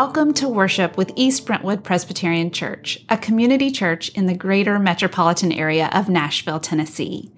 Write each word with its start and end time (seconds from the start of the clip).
Welcome 0.00 0.32
to 0.34 0.48
worship 0.48 0.96
with 0.96 1.10
East 1.16 1.44
Brentwood 1.44 1.82
Presbyterian 1.82 2.52
Church, 2.52 3.00
a 3.08 3.18
community 3.18 3.68
church 3.72 4.10
in 4.10 4.26
the 4.26 4.36
greater 4.36 4.78
metropolitan 4.78 5.50
area 5.50 5.90
of 5.92 6.08
Nashville, 6.08 6.60
Tennessee. 6.60 7.32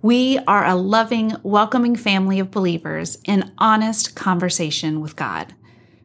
We 0.00 0.38
are 0.46 0.64
a 0.64 0.76
loving, 0.76 1.32
welcoming 1.42 1.96
family 1.96 2.38
of 2.38 2.52
believers 2.52 3.18
in 3.24 3.50
honest 3.58 4.14
conversation 4.14 5.00
with 5.00 5.16
God. 5.16 5.56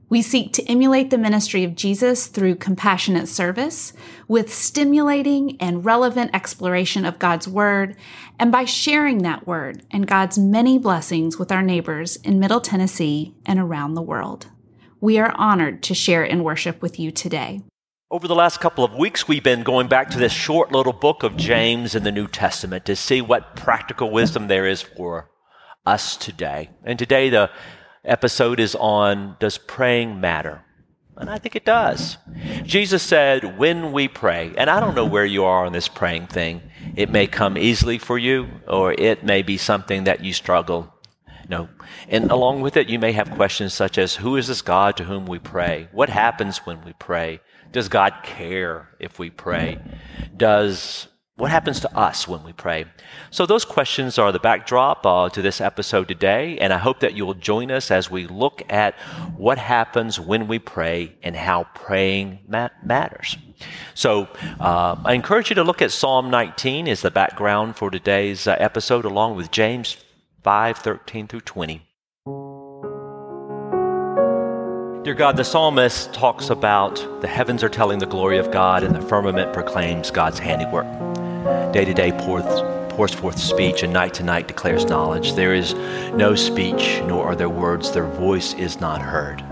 We 0.10 0.24
seek 0.24 0.52
to 0.54 0.64
emulate 0.64 1.12
the 1.12 1.20
ministry 1.20 1.64
of 1.64 1.76
Jesus 1.76 2.26
through 2.26 2.56
compassionate 2.56 3.28
service, 3.28 3.94
with 4.28 4.52
stimulating 4.52 5.58
and 5.62 5.86
relevant 5.86 6.32
exploration 6.34 7.06
of 7.06 7.20
God's 7.20 7.48
Word, 7.48 7.96
and 8.40 8.52
by 8.52 8.66
sharing 8.66 9.20
that 9.20 9.46
Word 9.46 9.84
and 9.92 10.08
God's 10.08 10.40
many 10.40 10.80
blessings 10.80 11.38
with 11.38 11.52
our 11.52 11.62
neighbors 11.62 12.16
in 12.16 12.40
Middle 12.40 12.62
Tennessee 12.62 13.36
and 13.46 13.60
around 13.60 13.94
the 13.94 14.02
world. 14.02 14.48
We 15.02 15.18
are 15.18 15.34
honored 15.38 15.82
to 15.84 15.94
share 15.94 16.26
in 16.26 16.44
worship 16.44 16.82
with 16.82 17.00
you 17.00 17.10
today. 17.10 17.62
Over 18.12 18.28
the 18.28 18.36
last 18.36 18.60
couple 18.60 18.84
of 18.84 18.94
weeks, 18.96 19.30
we've 19.30 19.44
been 19.44 19.64
going 19.64 19.88
back 19.88 20.10
to 20.10 20.18
this 20.18 20.34
short 20.34 20.74
little 20.74 20.92
book 20.92 21.24
of 21.24 21.38
James 21.38 21.96
in 21.96 22.04
the 22.04 22.12
New 22.12 22.28
Testament 22.28 22.86
to 22.86 22.98
see 22.98 23.22
what 23.22 23.56
practical 23.56 24.12
wisdom 24.12 24.48
there 24.50 24.68
is 24.68 24.82
for 24.82 25.30
us 25.86 26.18
today. 26.18 26.72
And 26.84 27.00
today, 27.00 27.30
the 27.30 27.50
episode 28.04 28.60
is 28.60 28.76
on 28.76 29.38
Does 29.40 29.58
Praying 29.58 30.20
Matter? 30.20 30.66
And 31.16 31.30
I 31.30 31.38
think 31.38 31.56
it 31.56 31.64
does. 31.64 32.18
Jesus 32.64 33.02
said, 33.02 33.58
When 33.58 33.94
we 33.94 34.10
pray, 34.10 34.54
and 34.58 34.70
I 34.70 34.82
don't 34.82 34.96
know 34.96 35.06
where 35.06 35.26
you 35.26 35.46
are 35.46 35.66
on 35.66 35.72
this 35.72 35.88
praying 35.88 36.28
thing, 36.28 36.62
it 36.98 37.10
may 37.10 37.26
come 37.26 37.58
easily 37.58 38.00
for 38.00 38.18
you, 38.18 38.50
or 38.68 38.92
it 38.92 39.24
may 39.24 39.44
be 39.44 39.56
something 39.56 40.04
that 40.04 40.26
you 40.26 40.34
struggle. 40.34 40.94
No. 41.50 41.68
And 42.08 42.32
along 42.32 42.62
with 42.62 42.78
it, 42.78 42.90
you 42.90 43.00
may 43.00 43.12
have 43.14 43.32
questions 43.32 43.74
such 43.74 43.98
as 43.98 44.16
Who 44.16 44.38
is 44.38 44.48
this 44.48 44.62
God 44.62 44.96
to 44.98 45.04
whom 45.04 45.26
we 45.26 45.40
pray? 45.40 45.90
What 45.92 46.10
happens 46.10 46.60
when 46.60 46.86
we 46.86 46.94
pray? 46.94 47.42
Does 47.72 47.90
God 47.90 48.14
care 48.24 48.90
if 49.00 49.18
we 49.18 49.32
pray? 49.32 49.80
Does 50.38 51.08
what 51.36 51.50
happens 51.50 51.80
to 51.80 51.98
us 51.98 52.28
when 52.28 52.44
we 52.44 52.54
pray? 52.54 52.86
So, 53.32 53.46
those 53.46 53.66
questions 53.66 54.20
are 54.20 54.32
the 54.32 54.40
backdrop 54.40 55.06
uh, 55.06 55.30
to 55.30 55.42
this 55.42 55.60
episode 55.62 56.08
today, 56.08 56.60
and 56.60 56.72
I 56.72 56.78
hope 56.78 57.00
that 57.00 57.14
you 57.16 57.26
will 57.26 57.34
join 57.34 57.72
us 57.72 57.90
as 57.90 58.12
we 58.12 58.28
look 58.28 58.62
at 58.70 58.94
what 59.36 59.58
happens 59.58 60.20
when 60.20 60.48
we 60.48 60.60
pray 60.60 61.16
and 61.24 61.36
how 61.36 61.64
praying 61.74 62.40
ma- 62.48 62.70
matters. 62.84 63.38
So, 63.96 64.28
uh, 64.60 64.98
I 65.04 65.14
encourage 65.14 65.50
you 65.50 65.56
to 65.56 65.64
look 65.64 65.82
at 65.82 65.92
Psalm 65.92 66.30
19 66.30 66.88
as 66.88 67.02
the 67.02 67.12
background 67.12 67.76
for 67.76 67.90
today's 67.90 68.46
uh, 68.46 68.56
episode, 68.60 69.06
along 69.06 69.36
with 69.36 69.50
James 69.50 69.96
5 70.50 70.80
13 70.80 71.28
through 71.28 71.42
20. 71.42 71.86
Dear 75.04 75.14
God, 75.14 75.38
the 75.38 75.44
psalmist 75.44 76.12
talks 76.12 76.50
about 76.50 76.96
the 77.22 77.28
heavens 77.28 77.64
are 77.64 77.70
telling 77.70 78.00
the 78.00 78.08
glory 78.08 78.40
of 78.40 78.50
God 78.50 78.84
and 78.84 78.96
the 78.96 79.02
firmament 79.02 79.54
proclaims 79.54 80.10
God's 80.10 80.40
handiwork. 80.40 80.88
Day 81.72 81.86
to 81.86 81.94
day 81.94 82.12
pours, 82.12 82.46
pours 82.92 83.14
forth 83.14 83.38
speech, 83.38 83.84
and 83.84 83.94
night 83.94 84.16
to 84.16 84.24
night 84.24 84.48
declares 84.48 84.86
knowledge. 84.86 85.34
There 85.34 85.54
is 85.54 85.76
no 86.16 86.34
speech, 86.34 87.00
nor 87.06 87.26
are 87.26 87.36
there 87.36 87.48
words, 87.48 87.92
their 87.92 88.08
voice 88.08 88.56
is 88.56 88.80
not 88.82 89.04
heard. 89.04 89.44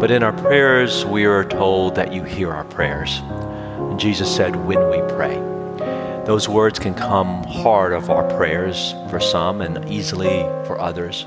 But 0.00 0.10
in 0.10 0.22
our 0.22 0.32
prayers, 0.32 1.04
we 1.04 1.26
are 1.26 1.44
told 1.44 1.94
that 1.96 2.10
you 2.10 2.24
hear 2.24 2.50
our 2.50 2.64
prayers. 2.64 3.18
And 3.18 4.00
Jesus 4.00 4.34
said, 4.34 4.56
when 4.56 4.80
we 4.88 4.96
pray. 5.14 5.59
Those 6.30 6.48
words 6.48 6.78
can 6.78 6.94
come 6.94 7.42
hard 7.42 7.92
of 7.92 8.08
our 8.08 8.22
prayers 8.36 8.94
for 9.10 9.18
some 9.18 9.60
and 9.60 9.90
easily 9.90 10.42
for 10.64 10.78
others. 10.78 11.26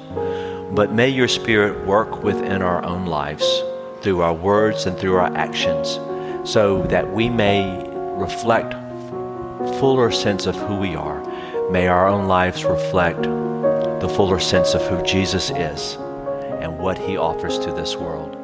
But 0.72 0.94
may 0.94 1.10
your 1.10 1.28
Spirit 1.28 1.86
work 1.86 2.24
within 2.24 2.62
our 2.62 2.82
own 2.86 3.06
lives 3.06 3.44
through 4.00 4.22
our 4.22 4.34
words 4.34 4.86
and 4.86 4.98
through 4.98 5.16
our 5.16 5.36
actions 5.36 6.00
so 6.50 6.84
that 6.84 7.12
we 7.12 7.28
may 7.28 7.86
reflect 8.16 8.76
fuller 9.78 10.10
sense 10.10 10.46
of 10.46 10.56
who 10.56 10.78
we 10.78 10.96
are. 10.96 11.22
May 11.70 11.90
our 11.90 12.08
own 12.08 12.30
lives 12.30 12.64
reflect 12.64 13.24
the 13.24 14.10
fuller 14.16 14.40
sense 14.40 14.74
of 14.74 14.88
who 14.88 15.04
Jesus 15.04 15.52
is 15.52 15.96
and 16.62 16.80
what 16.80 16.98
he 16.98 17.18
offers 17.18 17.60
to 17.60 17.74
this 17.74 17.98
world. 17.98 18.38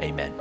Amen. 0.00 0.32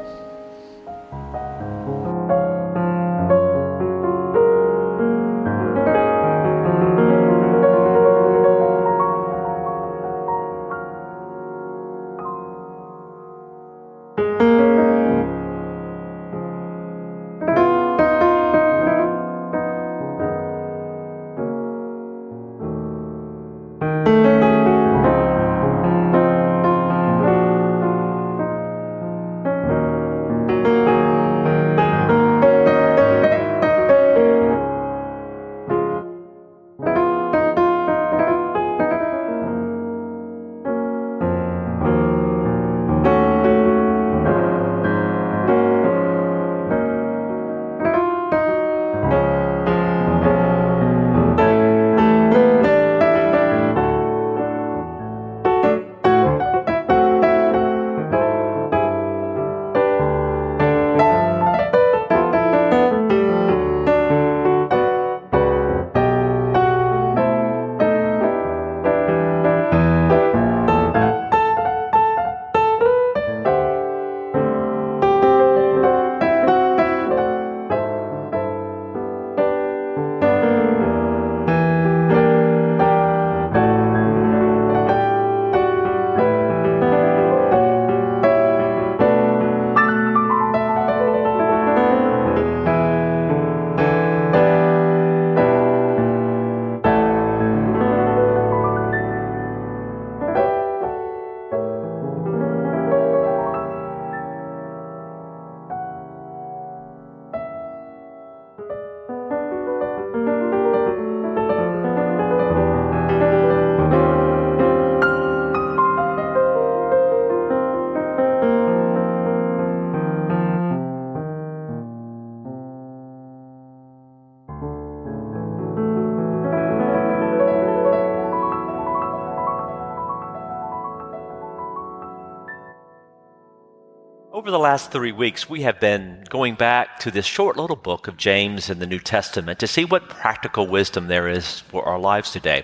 Last 134.61 134.91
three 134.91 135.11
weeks, 135.11 135.49
we 135.49 135.63
have 135.63 135.79
been 135.79 136.23
going 136.29 136.55
back 136.55 136.99
to 136.99 137.11
this 137.11 137.25
short 137.25 137.57
little 137.57 137.75
book 137.75 138.07
of 138.07 138.15
James 138.15 138.69
in 138.69 138.79
the 138.79 138.85
New 138.85 138.99
Testament 138.99 139.59
to 139.59 139.67
see 139.67 139.83
what 139.83 140.07
practical 140.07 140.67
wisdom 140.67 141.07
there 141.07 141.27
is 141.27 141.59
for 141.61 141.83
our 141.83 141.99
lives 141.99 142.31
today. 142.31 142.63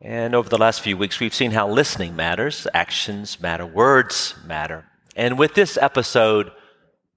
And 0.00 0.34
over 0.34 0.48
the 0.48 0.58
last 0.58 0.82
few 0.82 0.96
weeks, 0.96 1.18
we've 1.18 1.34
seen 1.34 1.52
how 1.52 1.68
listening 1.68 2.14
matters, 2.14 2.66
actions 2.74 3.40
matter, 3.40 3.64
words 3.64 4.34
matter. 4.44 4.84
And 5.16 5.38
with 5.38 5.54
this 5.54 5.78
episode, 5.78 6.52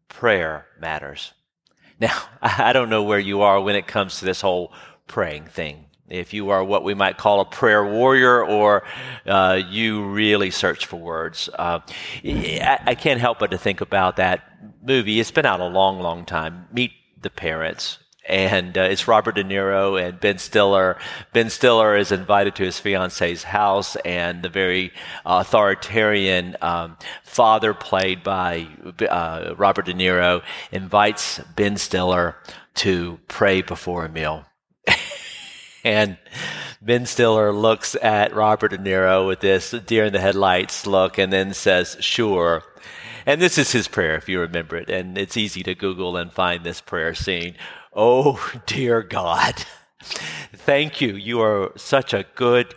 prayer 0.08 0.68
matters. 0.80 1.34
Now, 2.00 2.18
I 2.42 2.72
don't 2.72 2.90
know 2.90 3.04
where 3.04 3.20
you 3.20 3.42
are 3.42 3.60
when 3.60 3.76
it 3.76 3.88
comes 3.88 4.20
to 4.20 4.26
this 4.26 4.42
whole 4.42 4.72
praying 5.06 5.48
thing. 5.48 5.86
If 6.08 6.34
you 6.34 6.50
are 6.52 6.64
what 6.64 6.84
we 6.84 6.94
might 6.94 7.18
call 7.18 7.42
a 7.42 7.46
prayer 7.46 7.84
warrior, 7.84 8.46
or 8.46 8.84
uh, 9.26 9.62
you 9.70 10.06
really 10.06 10.52
search 10.52 10.86
for 10.86 10.98
words, 10.98 11.50
uh, 11.58 11.80
I, 12.24 12.80
I 12.86 12.96
can't 12.96 13.20
help 13.20 13.40
but 13.40 13.52
to 13.52 13.58
think 13.58 13.82
about 13.82 14.18
that 14.18 14.44
movie. 14.84 15.20
It's 15.20 15.32
been 15.32 15.46
out 15.46 15.60
a 15.60 15.68
long, 15.68 16.00
long 16.00 16.26
time. 16.26 16.68
Meet 16.72 16.92
the 17.22 17.30
Parents 17.30 17.98
and 18.26 18.78
uh, 18.78 18.82
it's 18.82 19.08
Robert 19.08 19.36
De 19.36 19.44
Niro 19.44 20.02
and 20.02 20.20
Ben 20.20 20.38
Stiller. 20.38 20.98
Ben 21.34 21.50
Stiller 21.50 21.96
is 21.96 22.12
invited 22.12 22.56
to 22.56 22.64
his 22.64 22.80
fiance's 22.80 23.44
house, 23.44 23.96
and 23.98 24.42
the 24.42 24.50
very 24.50 24.92
authoritarian 25.26 26.58
um, 26.62 26.98
father, 27.24 27.74
played 27.74 28.24
by 28.24 28.68
uh, 29.08 29.54
Robert 29.58 29.86
De 29.86 29.94
Niro, 29.94 30.42
invites 30.72 31.40
Ben 31.56 31.78
Stiller 31.78 32.36
to 32.76 33.20
pray 33.28 33.62
before 33.62 34.06
a 34.06 34.10
meal. 34.10 34.46
And 35.86 36.18
Ben 36.82 37.06
Stiller 37.06 37.54
looks 37.54 37.96
at 38.02 38.36
Robert 38.36 38.70
De 38.70 38.78
Niro 38.78 39.28
with 39.28 39.40
this 39.40 39.72
deer 39.72 40.06
in 40.06 40.14
the 40.14 40.20
headlights 40.20 40.88
look 40.88 41.20
and 41.20 41.32
then 41.32 41.54
says, 41.54 41.96
Sure. 42.00 42.64
And 43.28 43.40
this 43.40 43.58
is 43.58 43.72
his 43.72 43.88
prayer, 43.88 44.16
if 44.16 44.28
you 44.28 44.40
remember 44.40 44.76
it. 44.76 44.90
And 44.90 45.18
it's 45.18 45.38
easy 45.38 45.64
to 45.64 45.76
Google 45.76 46.18
and 46.18 46.34
find 46.34 46.64
this 46.64 46.82
prayer 46.82 47.14
scene. 47.14 47.56
Oh, 47.94 48.54
dear 48.66 49.04
God, 49.04 49.64
thank 50.02 51.02
you. 51.02 51.16
You 51.16 51.42
are 51.42 51.72
such 51.76 52.14
a 52.14 52.26
good 52.36 52.74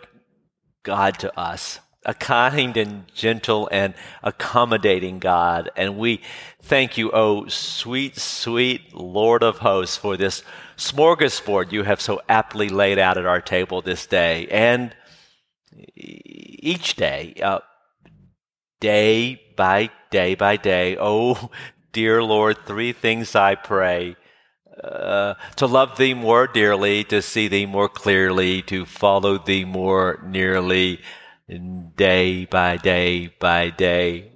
God 0.82 1.18
to 1.20 1.38
us, 1.38 1.80
a 2.08 2.14
kind 2.14 2.78
and 2.78 3.06
gentle 3.14 3.68
and 3.70 3.92
accommodating 4.22 5.18
God. 5.18 5.70
And 5.76 5.98
we 5.98 6.22
thank 6.62 6.96
you, 6.96 7.10
oh, 7.12 7.46
sweet, 7.48 8.16
sweet 8.16 8.94
Lord 8.94 9.42
of 9.42 9.58
hosts, 9.58 9.98
for 9.98 10.16
this 10.16 10.42
smorgasbord 10.78 11.70
you 11.70 11.82
have 11.82 12.00
so 12.00 12.22
aptly 12.26 12.70
laid 12.70 12.98
out 12.98 13.18
at 13.18 13.26
our 13.26 13.42
table 13.42 13.82
this 13.82 14.06
day. 14.06 14.48
And 14.48 14.96
each 15.94 16.96
day, 16.96 17.34
uh, 17.42 17.60
day 18.80 19.42
by 19.54 19.90
day 20.10 20.34
by 20.34 20.56
day, 20.56 20.96
oh, 20.98 21.50
dear 21.92 22.22
Lord, 22.22 22.64
three 22.64 22.94
things 22.94 23.34
I 23.34 23.54
pray 23.54 24.16
uh, 24.82 25.34
to 25.56 25.66
love 25.66 25.98
thee 25.98 26.14
more 26.14 26.46
dearly, 26.46 27.04
to 27.04 27.20
see 27.20 27.48
thee 27.48 27.66
more 27.66 27.88
clearly, 27.88 28.62
to 28.62 28.86
follow 28.86 29.36
thee 29.36 29.64
more 29.64 30.22
nearly, 30.24 31.00
day 31.48 32.44
by 32.44 32.76
day 32.76 33.28
by 33.38 33.70
day. 33.70 34.32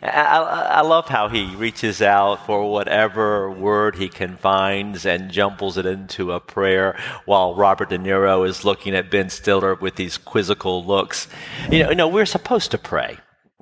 I, 0.00 0.38
I, 0.38 0.80
love 0.82 1.08
how 1.08 1.28
he 1.28 1.56
reaches 1.56 2.00
out 2.00 2.46
for 2.46 2.70
whatever 2.70 3.50
word 3.50 3.96
he 3.96 4.08
can 4.08 4.36
find 4.36 5.04
and 5.04 5.30
jumbles 5.30 5.76
it 5.76 5.86
into 5.86 6.30
a 6.30 6.38
prayer 6.38 6.96
while 7.24 7.56
Robert 7.56 7.88
De 7.88 7.98
Niro 7.98 8.46
is 8.46 8.64
looking 8.64 8.94
at 8.94 9.10
Ben 9.10 9.28
Stiller 9.28 9.74
with 9.74 9.96
these 9.96 10.18
quizzical 10.18 10.84
looks. 10.84 11.26
You 11.68 11.82
know, 11.82 11.90
you 11.90 11.96
know 11.96 12.06
we're 12.06 12.26
supposed 12.26 12.70
to 12.70 12.78
pray. 12.78 13.18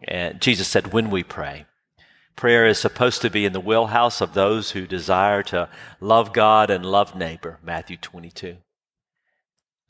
And 0.06 0.40
Jesus 0.40 0.68
said, 0.68 0.92
when 0.92 1.10
we 1.10 1.22
pray. 1.22 1.66
Prayer 2.36 2.66
is 2.66 2.78
supposed 2.78 3.22
to 3.22 3.30
be 3.30 3.44
in 3.44 3.52
the 3.52 3.60
wheelhouse 3.60 4.20
of 4.20 4.34
those 4.34 4.70
who 4.70 4.86
desire 4.86 5.42
to 5.44 5.68
love 6.00 6.32
God 6.32 6.70
and 6.70 6.84
love 6.84 7.14
neighbor, 7.14 7.58
Matthew 7.62 7.96
22. 7.96 8.56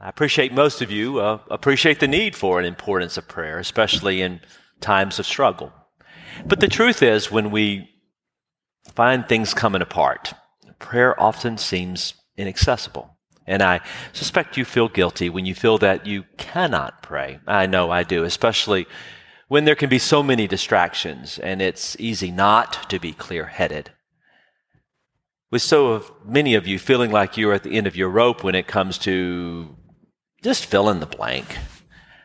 I 0.02 0.08
appreciate 0.08 0.54
most 0.54 0.80
of 0.80 0.90
you 0.90 1.20
uh, 1.20 1.40
appreciate 1.50 2.00
the 2.00 2.08
need 2.08 2.34
for 2.34 2.58
an 2.58 2.64
importance 2.64 3.18
of 3.18 3.28
prayer, 3.28 3.58
especially 3.58 4.22
in 4.22 4.40
times 4.80 5.18
of 5.18 5.26
struggle. 5.26 5.74
But 6.46 6.60
the 6.60 6.68
truth 6.68 7.02
is, 7.02 7.30
when 7.30 7.50
we 7.50 7.90
find 8.94 9.28
things 9.28 9.52
coming 9.52 9.82
apart, 9.82 10.32
prayer 10.78 11.20
often 11.20 11.58
seems 11.58 12.14
inaccessible. 12.38 13.18
And 13.46 13.62
I 13.62 13.80
suspect 14.14 14.56
you 14.56 14.64
feel 14.64 14.88
guilty 14.88 15.28
when 15.28 15.44
you 15.44 15.54
feel 15.54 15.76
that 15.78 16.06
you 16.06 16.24
cannot 16.38 17.02
pray. 17.02 17.40
I 17.46 17.66
know 17.66 17.90
I 17.90 18.02
do, 18.02 18.24
especially 18.24 18.86
when 19.48 19.66
there 19.66 19.74
can 19.74 19.90
be 19.90 19.98
so 19.98 20.22
many 20.22 20.46
distractions 20.46 21.38
and 21.38 21.60
it's 21.60 21.94
easy 21.98 22.30
not 22.30 22.88
to 22.88 22.98
be 22.98 23.12
clear 23.12 23.46
headed. 23.46 23.90
With 25.50 25.62
so 25.62 26.04
many 26.24 26.54
of 26.54 26.66
you 26.66 26.78
feeling 26.78 27.10
like 27.10 27.36
you're 27.36 27.52
at 27.52 27.64
the 27.64 27.76
end 27.76 27.86
of 27.86 27.96
your 27.96 28.08
rope 28.08 28.44
when 28.44 28.54
it 28.54 28.68
comes 28.68 28.96
to 28.98 29.76
just 30.42 30.66
fill 30.66 30.88
in 30.88 31.00
the 31.00 31.06
blank, 31.06 31.56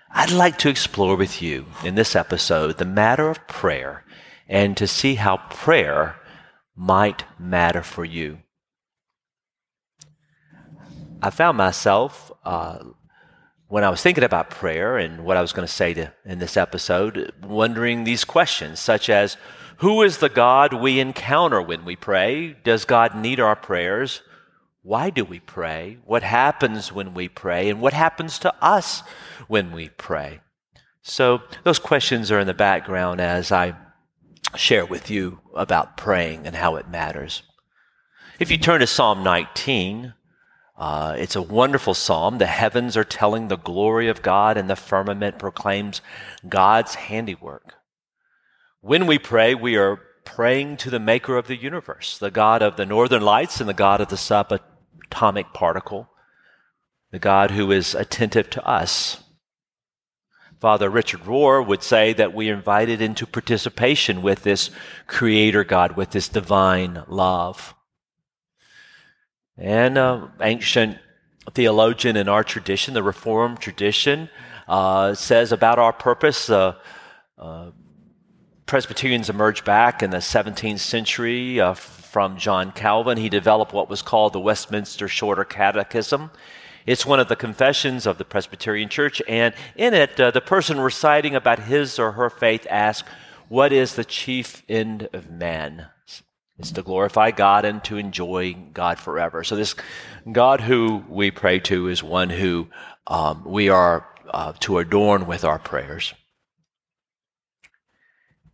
I'd 0.10 0.32
like 0.32 0.58
to 0.60 0.70
explore 0.70 1.18
with 1.18 1.42
you 1.42 1.66
in 1.84 1.96
this 1.96 2.16
episode 2.16 2.78
the 2.78 2.86
matter 2.86 3.30
of 3.30 3.46
prayer 3.48 4.06
and 4.48 4.78
to 4.78 4.88
see 4.88 5.16
how 5.16 5.38
prayer 5.50 6.16
might 6.76 7.26
matter 7.38 7.84
for 7.84 8.06
you. 8.06 8.40
I 11.22 11.30
found 11.30 11.58
myself 11.58 12.32
uh, 12.46 12.80
when 13.68 13.84
I 13.84 13.90
was 13.90 14.02
thinking 14.02 14.24
about 14.24 14.50
prayer 14.50 14.98
and 14.98 15.26
what 15.26 15.38
I 15.38 15.42
was 15.42 15.52
going 15.52 15.68
to 15.68 15.74
say 15.74 15.94
to, 15.96 16.14
in 16.24 16.40
this 16.40 16.56
episode, 16.56 17.34
wondering 17.44 18.04
these 18.04 18.24
questions, 18.24 18.80
such 18.80 19.10
as 19.10 19.38
Who 19.78 20.04
is 20.04 20.20
the 20.20 20.30
God 20.30 20.74
we 20.74 21.00
encounter 21.00 21.62
when 21.62 21.84
we 21.84 21.96
pray? 21.96 22.56
Does 22.64 22.86
God 22.86 23.16
need 23.16 23.40
our 23.40 23.56
prayers? 23.56 24.22
Why 24.86 25.10
do 25.10 25.26
we 25.26 25.40
pray? 25.40 25.98
What 26.06 26.22
happens 26.22 26.92
when 26.92 27.16
we 27.16 27.28
pray? 27.28 27.72
And 27.72 27.82
what 27.82 27.94
happens 27.94 28.38
to 28.38 28.54
us 28.64 29.02
when 29.48 29.72
we 29.72 29.90
pray? 29.90 30.42
So, 31.02 31.42
those 31.64 31.80
questions 31.80 32.30
are 32.30 32.40
in 32.40 32.46
the 32.46 32.54
background 32.54 33.20
as 33.20 33.52
I 33.52 33.74
share 34.56 34.86
with 34.86 35.10
you 35.10 35.40
about 35.56 35.98
praying 35.98 36.46
and 36.46 36.56
how 36.56 36.76
it 36.76 36.88
matters. 36.88 37.42
If 38.40 38.52
you 38.52 38.60
turn 38.60 38.82
to 38.82 38.86
Psalm 38.86 39.24
19, 39.24 40.14
uh, 40.78 41.16
it's 41.18 41.36
a 41.36 41.42
wonderful 41.42 41.96
psalm. 41.96 42.38
The 42.38 42.46
heavens 42.46 42.96
are 42.96 43.04
telling 43.04 43.48
the 43.48 43.58
glory 43.58 44.08
of 44.08 44.22
God, 44.22 44.56
and 44.56 44.70
the 44.70 44.76
firmament 44.76 45.40
proclaims 45.40 46.00
God's 46.48 46.94
handiwork. 46.94 47.74
When 48.82 49.08
we 49.08 49.18
pray, 49.18 49.56
we 49.56 49.78
are 49.78 50.00
praying 50.26 50.78
to 50.78 50.92
the 50.92 51.00
maker 51.00 51.38
of 51.38 51.48
the 51.48 51.58
universe, 51.58 52.20
the 52.20 52.30
God 52.30 52.62
of 52.62 52.76
the 52.76 52.86
northern 52.86 53.24
lights 53.24 53.60
and 53.60 53.68
the 53.68 53.74
God 53.74 54.00
of 54.00 54.10
the 54.10 54.18
subatomic 55.16 55.54
particle, 55.54 56.10
the 57.12 57.20
God 57.20 57.52
who 57.52 57.72
is 57.72 57.96
attentive 57.96 58.50
to 58.52 58.68
us. 58.68 59.24
Father 60.60 60.90
Richard 60.90 61.22
Rohr 61.22 61.66
would 61.66 61.84
say 61.84 62.14
that 62.14 62.34
we 62.34 62.50
are 62.50 62.56
invited 62.56 63.02
into 63.02 63.28
participation 63.28 64.22
with 64.22 64.44
this 64.44 64.72
creator 65.06 65.64
God, 65.64 65.96
with 65.96 66.12
this 66.12 66.28
divine 66.28 67.04
love. 67.08 67.76
And 69.58 69.98
uh, 69.98 70.28
ancient 70.42 70.98
theologian 71.54 72.18
in 72.18 72.28
our 72.28 72.44
tradition, 72.44 72.94
the 72.94 73.04
Reformed 73.04 73.60
tradition, 73.60 74.30
uh, 74.68 75.14
says 75.14 75.52
about 75.52 75.78
our 75.78 75.94
purpose. 75.94 76.50
Uh, 76.50 76.76
uh 77.38 77.72
Presbyterians 78.66 79.30
emerged 79.30 79.64
back 79.64 80.02
in 80.02 80.10
the 80.10 80.18
17th 80.18 80.80
century 80.80 81.60
uh, 81.60 81.76
from 81.76 82.36
John 82.38 82.72
Calvin. 82.72 83.20
He 83.20 83.30
developed 83.30 83.74
what 83.74 83.92
was 83.92 84.02
called 84.02 84.34
the 84.34 84.40
Westminster 84.40 85.08
Shorter 85.08 85.46
Catechism. 85.46 86.32
It's 86.88 87.06
one 87.06 87.20
of 87.20 87.28
the 87.28 87.36
confessions 87.36 88.08
of 88.08 88.18
the 88.18 88.26
Presbyterian 88.26 88.90
Church, 88.90 89.22
and 89.28 89.54
in 89.76 89.94
it, 89.94 90.20
uh, 90.20 90.32
the 90.32 90.42
person 90.42 90.80
reciting 90.80 91.36
about 91.36 91.60
his 91.60 92.00
or 92.00 92.14
her 92.14 92.32
faith 92.32 92.66
asks, 92.68 93.08
What 93.50 93.72
is 93.72 93.94
the 93.94 94.04
chief 94.04 94.64
end 94.68 95.10
of 95.14 95.30
man? 95.30 95.88
It's 96.58 96.72
to 96.72 96.82
glorify 96.82 97.32
God 97.32 97.66
and 97.66 97.84
to 97.84 97.98
enjoy 97.98 98.54
God 98.74 98.98
forever. 98.98 99.44
So 99.44 99.56
this 99.56 99.76
God 100.32 100.62
who 100.62 101.04
we 101.08 101.30
pray 101.30 101.60
to 101.60 101.88
is 101.88 102.02
one 102.02 102.32
who 102.32 102.68
um, 103.06 103.44
we 103.46 103.70
are 103.70 104.08
uh, 104.30 104.54
to 104.62 104.80
adorn 104.80 105.28
with 105.28 105.44
our 105.44 105.60
prayers. 105.60 106.16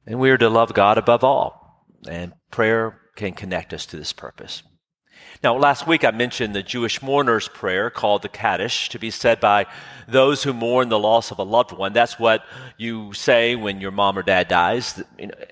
And 0.06 0.20
we 0.20 0.32
are 0.32 0.38
to 0.38 0.50
love 0.50 0.74
God 0.74 0.98
above 0.98 1.24
all. 1.24 1.86
And 2.08 2.34
prayer 2.50 3.00
can 3.16 3.34
connect 3.34 3.74
us 3.74 3.86
to 3.88 3.98
this 3.98 4.14
purpose. 4.14 4.64
Now, 5.44 5.58
last 5.58 5.88
week 5.88 6.04
I 6.04 6.12
mentioned 6.12 6.54
the 6.54 6.62
Jewish 6.62 7.02
mourner's 7.02 7.48
prayer 7.48 7.90
called 7.90 8.22
the 8.22 8.30
Kaddish 8.30 8.90
to 8.90 9.00
be 9.00 9.10
said 9.10 9.40
by 9.40 9.66
those 10.08 10.44
who 10.44 10.54
mourn 10.54 10.90
the 10.90 11.00
loss 11.00 11.32
of 11.32 11.40
a 11.40 11.44
loved 11.44 11.72
one. 11.72 11.94
That's 11.94 12.20
what 12.20 12.44
you 12.78 13.14
say 13.14 13.56
when 13.56 13.82
your 13.82 13.92
mom 13.92 14.20
or 14.20 14.24
dad 14.24 14.48
dies. 14.48 15.02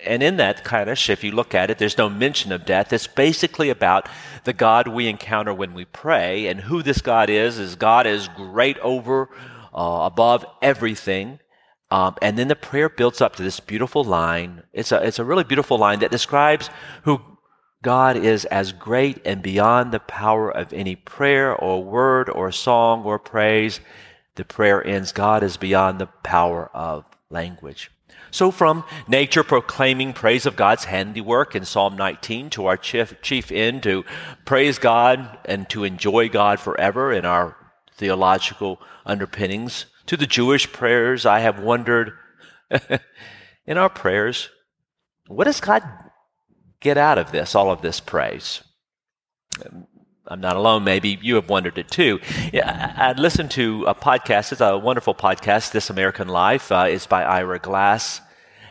And 0.04 0.22
in 0.22 0.36
that 0.36 0.64
Kaddish, 0.64 1.10
if 1.10 1.24
you 1.24 1.32
look 1.32 1.54
at 1.54 1.70
it, 1.70 1.78
there's 1.78 1.98
no 1.98 2.08
mention 2.08 2.52
of 2.52 2.64
death. 2.64 2.92
It's 2.92 3.08
basically 3.08 3.68
about 3.68 4.08
the 4.44 4.52
God 4.52 4.86
we 4.86 5.08
encounter 5.08 5.52
when 5.52 5.74
we 5.74 5.84
pray. 5.86 6.46
And 6.46 6.60
who 6.60 6.82
this 6.82 7.00
God 7.00 7.28
is, 7.28 7.58
is 7.58 7.74
God 7.74 8.06
is 8.06 8.28
great 8.28 8.78
over, 8.78 9.28
uh, 9.74 10.02
above 10.02 10.44
everything. 10.62 11.40
Um, 11.90 12.14
and 12.22 12.38
then 12.38 12.48
the 12.48 12.56
prayer 12.56 12.88
builds 12.88 13.20
up 13.20 13.36
to 13.36 13.42
this 13.42 13.58
beautiful 13.58 14.04
line. 14.04 14.62
It's 14.72 14.92
a, 14.92 15.04
it's 15.04 15.18
a 15.18 15.24
really 15.24 15.44
beautiful 15.44 15.76
line 15.76 15.98
that 16.00 16.10
describes 16.10 16.70
who 17.02 17.20
God 17.82 18.16
is 18.16 18.44
as 18.46 18.72
great 18.72 19.20
and 19.24 19.42
beyond 19.42 19.92
the 19.92 20.00
power 20.00 20.50
of 20.50 20.72
any 20.72 20.94
prayer 20.94 21.54
or 21.54 21.82
word 21.82 22.28
or 22.28 22.52
song 22.52 23.04
or 23.04 23.18
praise. 23.18 23.80
The 24.36 24.44
prayer 24.44 24.86
ends, 24.86 25.12
God 25.12 25.42
is 25.42 25.56
beyond 25.56 25.98
the 25.98 26.06
power 26.06 26.70
of 26.74 27.04
language. 27.30 27.90
So, 28.30 28.50
from 28.52 28.84
nature 29.08 29.42
proclaiming 29.42 30.12
praise 30.12 30.46
of 30.46 30.54
God's 30.54 30.84
handiwork 30.84 31.56
in 31.56 31.64
Psalm 31.64 31.96
19 31.96 32.50
to 32.50 32.66
our 32.66 32.76
chief, 32.76 33.20
chief 33.22 33.50
end 33.50 33.82
to 33.84 34.04
praise 34.44 34.78
God 34.78 35.38
and 35.46 35.68
to 35.70 35.82
enjoy 35.82 36.28
God 36.28 36.60
forever 36.60 37.12
in 37.12 37.24
our 37.24 37.56
theological 37.96 38.80
underpinnings. 39.04 39.86
To 40.06 40.16
the 40.16 40.26
Jewish 40.26 40.72
prayers, 40.72 41.26
I 41.26 41.40
have 41.40 41.60
wondered 41.60 42.12
in 43.66 43.78
our 43.78 43.88
prayers, 43.88 44.48
what 45.26 45.44
does 45.44 45.60
God 45.60 45.82
get 46.80 46.98
out 46.98 47.18
of 47.18 47.30
this, 47.32 47.54
all 47.54 47.70
of 47.70 47.82
this 47.82 48.00
praise? 48.00 48.62
I'm 50.26 50.40
not 50.40 50.56
alone. 50.56 50.84
Maybe 50.84 51.18
you 51.20 51.34
have 51.34 51.48
wondered 51.48 51.76
it 51.76 51.90
too. 51.90 52.20
I 52.54 53.14
listened 53.18 53.50
to 53.52 53.84
a 53.86 53.94
podcast. 53.94 54.52
It's 54.52 54.60
a 54.60 54.78
wonderful 54.78 55.14
podcast. 55.14 55.72
This 55.72 55.90
American 55.90 56.28
Life 56.28 56.70
uh, 56.70 56.86
is 56.88 57.06
by 57.06 57.24
Ira 57.24 57.58
Glass, 57.58 58.20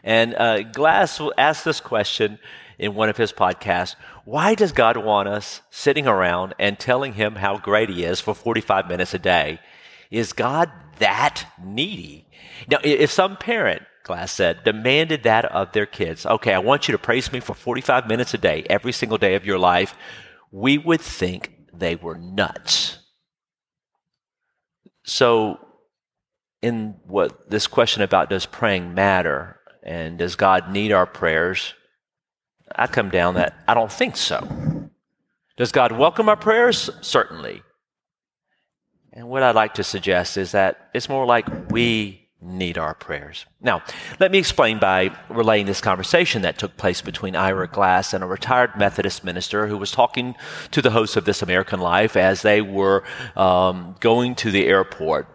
and 0.02 0.34
uh, 0.36 0.64
Glass 0.64 1.20
asked 1.38 1.66
this 1.66 1.82
question 1.82 2.40
in 2.78 2.96
one 2.96 3.10
of 3.10 3.18
his 3.18 3.34
podcasts: 3.34 3.96
Why 4.24 4.56
does 4.56 4.72
God 4.72 4.96
want 4.96 5.28
us 5.28 5.62
sitting 5.70 6.08
around 6.08 6.54
and 6.58 6.80
telling 6.80 7.14
Him 7.14 7.36
how 7.36 7.58
great 7.58 7.90
He 7.90 8.06
is 8.06 8.22
for 8.22 8.34
45 8.34 8.88
minutes 8.88 9.14
a 9.14 9.20
day? 9.20 9.60
Is 10.10 10.32
God 10.32 10.72
that 11.00 11.46
needy? 11.64 12.28
Now, 12.70 12.78
if 12.84 13.12
some 13.12 13.38
parent 13.38 13.84
Glass 14.04 14.32
said, 14.32 14.64
demanded 14.64 15.22
that 15.22 15.46
of 15.46 15.72
their 15.72 15.86
kids. 15.86 16.26
Okay, 16.26 16.52
I 16.52 16.58
want 16.58 16.88
you 16.88 16.94
to 16.94 16.98
praise 16.98 17.32
me 17.32 17.40
for 17.40 17.54
45 17.54 18.08
minutes 18.08 18.34
a 18.34 18.40
day, 18.40 18.66
every 18.68 18.92
single 18.92 19.20
day 19.20 19.36
of 19.36 19.46
your 19.46 19.60
life 19.60 19.96
we 20.52 20.78
would 20.78 21.02
think 21.02 21.52
they 21.74 21.96
were 21.96 22.18
nuts. 22.18 22.98
So, 25.04 25.60
in 26.62 26.96
what 27.06 27.50
this 27.50 27.68
question 27.68 28.02
about 28.02 28.30
does 28.30 28.46
praying 28.46 28.94
matter 28.94 29.60
and 29.84 30.18
does 30.18 30.36
God 30.36 30.72
need 30.72 30.92
our 30.92 31.06
prayers, 31.06 31.74
I 32.76 32.88
come 32.88 33.10
down 33.10 33.36
that 33.36 33.56
I 33.68 33.74
don't 33.74 33.92
think 33.92 34.18
so. 34.18 34.90
Does 35.58 35.72
God 35.72 35.92
welcome 35.92 36.30
our 36.30 36.36
prayers? 36.36 36.90
Certainly. 37.02 37.64
And 39.14 39.28
what 39.28 39.44
I'd 39.44 39.56
like 39.56 39.76
to 39.76 39.84
suggest 39.84 40.38
is 40.38 40.52
that 40.52 40.90
it's 40.94 41.10
more 41.10 41.26
like 41.26 41.72
we 41.72 42.30
need 42.42 42.78
our 42.78 42.94
prayers. 42.94 43.46
Now, 43.60 43.84
let 44.20 44.32
me 44.32 44.38
explain 44.38 44.80
by 44.80 45.12
relaying 45.30 45.66
this 45.66 45.82
conversation 45.82 46.42
that 46.44 46.58
took 46.58 46.78
place 46.78 47.02
between 47.02 47.36
Ira 47.36 47.68
Glass 47.68 48.14
and 48.14 48.24
a 48.24 48.28
retired 48.28 48.78
Methodist 48.78 49.24
minister 49.24 49.68
who 49.68 49.78
was 49.78 49.92
talking 49.92 50.36
to 50.72 50.82
the 50.82 50.92
host 50.92 51.18
of 51.18 51.26
This 51.26 51.42
American 51.42 51.80
Life 51.80 52.16
as 52.16 52.42
they 52.42 52.62
were 52.62 53.04
um, 53.36 53.96
going 54.00 54.36
to 54.36 54.52
the 54.52 54.68
airport. 54.68 55.28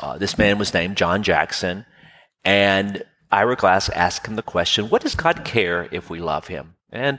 Uh, 0.00 0.16
this 0.18 0.38
man 0.38 0.58
was 0.58 0.72
named 0.72 0.96
John 0.96 1.22
Jackson, 1.22 1.86
and 2.44 3.02
Ira 3.32 3.56
Glass 3.56 3.88
asked 3.88 4.26
him 4.26 4.36
the 4.36 4.42
question, 4.42 4.88
What 4.88 5.02
does 5.02 5.16
God 5.16 5.44
care 5.44 5.88
if 5.90 6.08
we 6.08 6.20
love 6.20 6.46
him? 6.46 6.76
And 6.90 7.18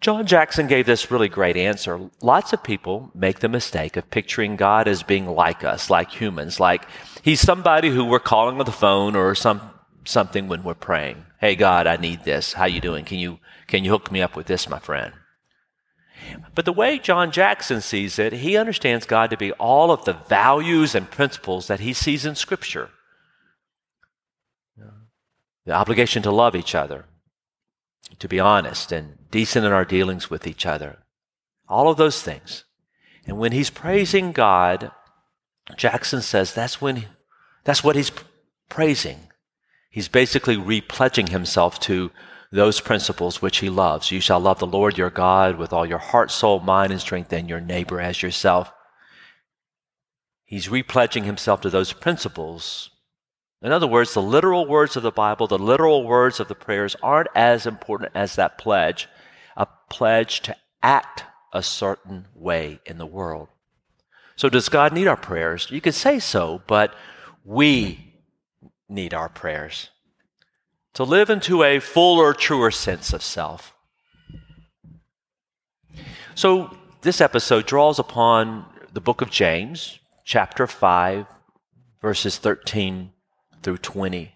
John 0.00 0.26
Jackson 0.26 0.68
gave 0.68 0.86
this 0.86 1.10
really 1.10 1.28
great 1.28 1.56
answer. 1.56 2.10
Lots 2.22 2.52
of 2.52 2.62
people 2.62 3.10
make 3.14 3.40
the 3.40 3.48
mistake 3.48 3.96
of 3.96 4.10
picturing 4.10 4.54
God 4.56 4.86
as 4.86 5.02
being 5.02 5.26
like 5.26 5.64
us, 5.64 5.90
like 5.90 6.10
humans, 6.10 6.60
like 6.60 6.84
he's 7.22 7.40
somebody 7.40 7.90
who 7.90 8.04
we're 8.04 8.20
calling 8.20 8.60
on 8.60 8.66
the 8.66 8.72
phone 8.72 9.16
or 9.16 9.34
some 9.34 9.60
something 10.04 10.48
when 10.48 10.62
we're 10.62 10.74
praying. 10.74 11.24
Hey 11.40 11.56
God, 11.56 11.86
I 11.86 11.96
need 11.96 12.24
this. 12.24 12.52
How 12.52 12.66
you 12.66 12.80
doing? 12.80 13.04
Can 13.04 13.18
you 13.18 13.40
can 13.66 13.84
you 13.84 13.90
hook 13.90 14.12
me 14.12 14.22
up 14.22 14.36
with 14.36 14.46
this, 14.46 14.68
my 14.68 14.78
friend? 14.78 15.12
But 16.54 16.64
the 16.64 16.72
way 16.72 16.98
John 16.98 17.30
Jackson 17.30 17.80
sees 17.80 18.18
it, 18.18 18.32
he 18.32 18.56
understands 18.56 19.06
God 19.06 19.30
to 19.30 19.36
be 19.36 19.52
all 19.52 19.90
of 19.90 20.04
the 20.04 20.12
values 20.12 20.94
and 20.94 21.10
principles 21.10 21.66
that 21.66 21.80
he 21.80 21.92
sees 21.92 22.24
in 22.26 22.34
Scripture. 22.34 22.90
The 25.64 25.72
obligation 25.72 26.22
to 26.22 26.30
love 26.30 26.56
each 26.56 26.74
other, 26.74 27.04
to 28.18 28.28
be 28.28 28.40
honest 28.40 28.92
and 28.92 29.18
decent 29.30 29.66
in 29.66 29.72
our 29.72 29.84
dealings 29.84 30.30
with 30.30 30.46
each 30.46 30.66
other. 30.66 30.98
All 31.68 31.90
of 31.90 31.96
those 31.96 32.22
things. 32.22 32.64
And 33.26 33.38
when 33.38 33.52
he's 33.52 33.70
praising 33.70 34.32
God, 34.32 34.90
Jackson 35.76 36.22
says 36.22 36.52
that's 36.52 36.80
when 36.80 37.06
that's 37.64 37.84
what 37.84 37.96
he's 37.96 38.12
praising. 38.68 39.28
He's 39.90 40.08
basically 40.08 40.56
repledging 40.56 41.28
himself 41.28 41.78
to 41.80 42.10
those 42.50 42.80
principles 42.80 43.42
which 43.42 43.58
he 43.58 43.68
loves. 43.68 44.10
You 44.10 44.20
shall 44.20 44.40
love 44.40 44.58
the 44.58 44.66
Lord 44.66 44.96
your 44.96 45.10
God 45.10 45.56
with 45.56 45.72
all 45.72 45.84
your 45.84 45.98
heart, 45.98 46.30
soul, 46.30 46.60
mind, 46.60 46.92
and 46.92 47.00
strength, 47.00 47.32
and 47.32 47.48
your 47.48 47.60
neighbor 47.60 48.00
as 48.00 48.22
yourself. 48.22 48.72
He's 50.44 50.70
repledging 50.70 51.24
himself 51.24 51.60
to 51.60 51.70
those 51.70 51.92
principles 51.92 52.90
in 53.60 53.72
other 53.72 53.88
words, 53.88 54.14
the 54.14 54.22
literal 54.22 54.66
words 54.66 54.96
of 54.96 55.02
the 55.02 55.10
Bible, 55.10 55.48
the 55.48 55.58
literal 55.58 56.04
words 56.04 56.38
of 56.38 56.46
the 56.48 56.54
prayers 56.54 56.94
aren't 57.02 57.28
as 57.34 57.66
important 57.66 58.12
as 58.14 58.36
that 58.36 58.56
pledge, 58.56 59.08
a 59.56 59.66
pledge 59.90 60.40
to 60.42 60.56
act 60.82 61.24
a 61.52 61.62
certain 61.62 62.26
way 62.34 62.80
in 62.86 62.98
the 62.98 63.06
world. 63.06 63.48
So, 64.36 64.48
does 64.48 64.68
God 64.68 64.92
need 64.92 65.08
our 65.08 65.16
prayers? 65.16 65.66
You 65.70 65.80
could 65.80 65.94
say 65.94 66.20
so, 66.20 66.62
but 66.68 66.94
we 67.44 68.14
need 68.88 69.12
our 69.12 69.28
prayers 69.28 69.90
to 70.94 71.02
live 71.02 71.28
into 71.28 71.64
a 71.64 71.80
fuller, 71.80 72.32
truer 72.32 72.70
sense 72.70 73.12
of 73.12 73.22
self. 73.22 73.74
So, 76.36 76.76
this 77.02 77.20
episode 77.20 77.66
draws 77.66 77.98
upon 77.98 78.66
the 78.92 79.00
book 79.00 79.20
of 79.20 79.30
James, 79.30 79.98
chapter 80.24 80.68
5, 80.68 81.26
verses 82.00 82.38
13 82.38 83.10
through 83.62 83.78
20. 83.78 84.34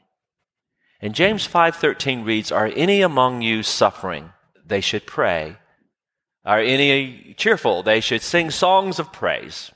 And 1.01 1.15
James 1.15 1.47
5:13 1.47 2.25
reads, 2.25 2.53
"Are 2.53 2.71
any 2.75 3.03
among 3.03 3.43
you 3.43 3.63
suffering? 3.63 4.33
They 4.65 4.81
should 4.81 5.07
pray. 5.07 5.57
Are 6.45 6.61
any 6.61 7.35
cheerful? 7.35 7.83
They 7.83 8.01
should 8.01 8.23
sing 8.23 8.51
songs 8.51 8.99
of 8.99 9.13
praise. 9.13 9.73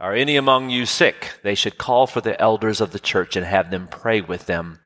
Are 0.00 0.14
any 0.14 0.36
among 0.36 0.70
you 0.70 0.86
sick? 0.86 1.38
They 1.42 1.54
should 1.54 1.78
call 1.78 2.06
for 2.06 2.20
the 2.20 2.40
elders 2.40 2.80
of 2.80 2.92
the 2.92 3.00
church 3.00 3.36
and 3.36 3.46
have 3.46 3.70
them 3.70 3.88
pray 3.88 4.20
with 4.20 4.46
them, 4.46 4.80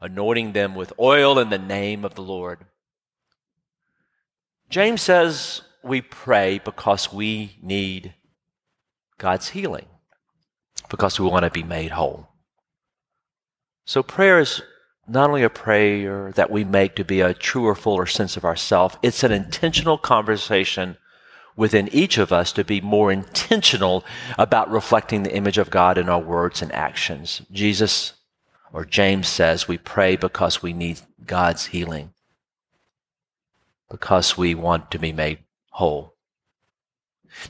anointing 0.00 0.52
them 0.52 0.74
with 0.74 0.92
oil 0.98 1.38
in 1.38 1.50
the 1.50 1.58
name 1.58 2.04
of 2.04 2.14
the 2.14 2.22
Lord." 2.22 2.66
James 4.68 5.02
says 5.02 5.62
we 5.82 6.00
pray 6.00 6.58
because 6.58 7.12
we 7.12 7.56
need 7.62 8.14
God's 9.16 9.50
healing, 9.50 9.88
because 10.88 11.18
we 11.18 11.28
want 11.28 11.44
to 11.44 11.50
be 11.50 11.62
made 11.62 11.92
whole. 11.92 12.27
So 13.88 14.02
prayer 14.02 14.38
is 14.38 14.60
not 15.08 15.30
only 15.30 15.42
a 15.42 15.48
prayer 15.48 16.30
that 16.32 16.50
we 16.50 16.62
make 16.62 16.94
to 16.96 17.06
be 17.06 17.22
a 17.22 17.32
truer, 17.32 17.74
fuller 17.74 18.04
sense 18.04 18.36
of 18.36 18.44
ourself, 18.44 18.98
it's 19.02 19.22
an 19.22 19.32
intentional 19.32 19.96
conversation 19.96 20.98
within 21.56 21.88
each 21.88 22.18
of 22.18 22.30
us 22.30 22.52
to 22.52 22.64
be 22.64 22.82
more 22.82 23.10
intentional 23.10 24.04
about 24.36 24.70
reflecting 24.70 25.22
the 25.22 25.34
image 25.34 25.56
of 25.56 25.70
God 25.70 25.96
in 25.96 26.10
our 26.10 26.20
words 26.20 26.60
and 26.60 26.70
actions. 26.72 27.40
Jesus 27.50 28.12
or 28.74 28.84
James 28.84 29.26
says 29.26 29.66
we 29.66 29.78
pray 29.78 30.16
because 30.16 30.62
we 30.62 30.74
need 30.74 31.00
God's 31.24 31.64
healing, 31.68 32.12
because 33.90 34.36
we 34.36 34.54
want 34.54 34.90
to 34.90 34.98
be 34.98 35.14
made 35.14 35.38
whole. 35.70 36.12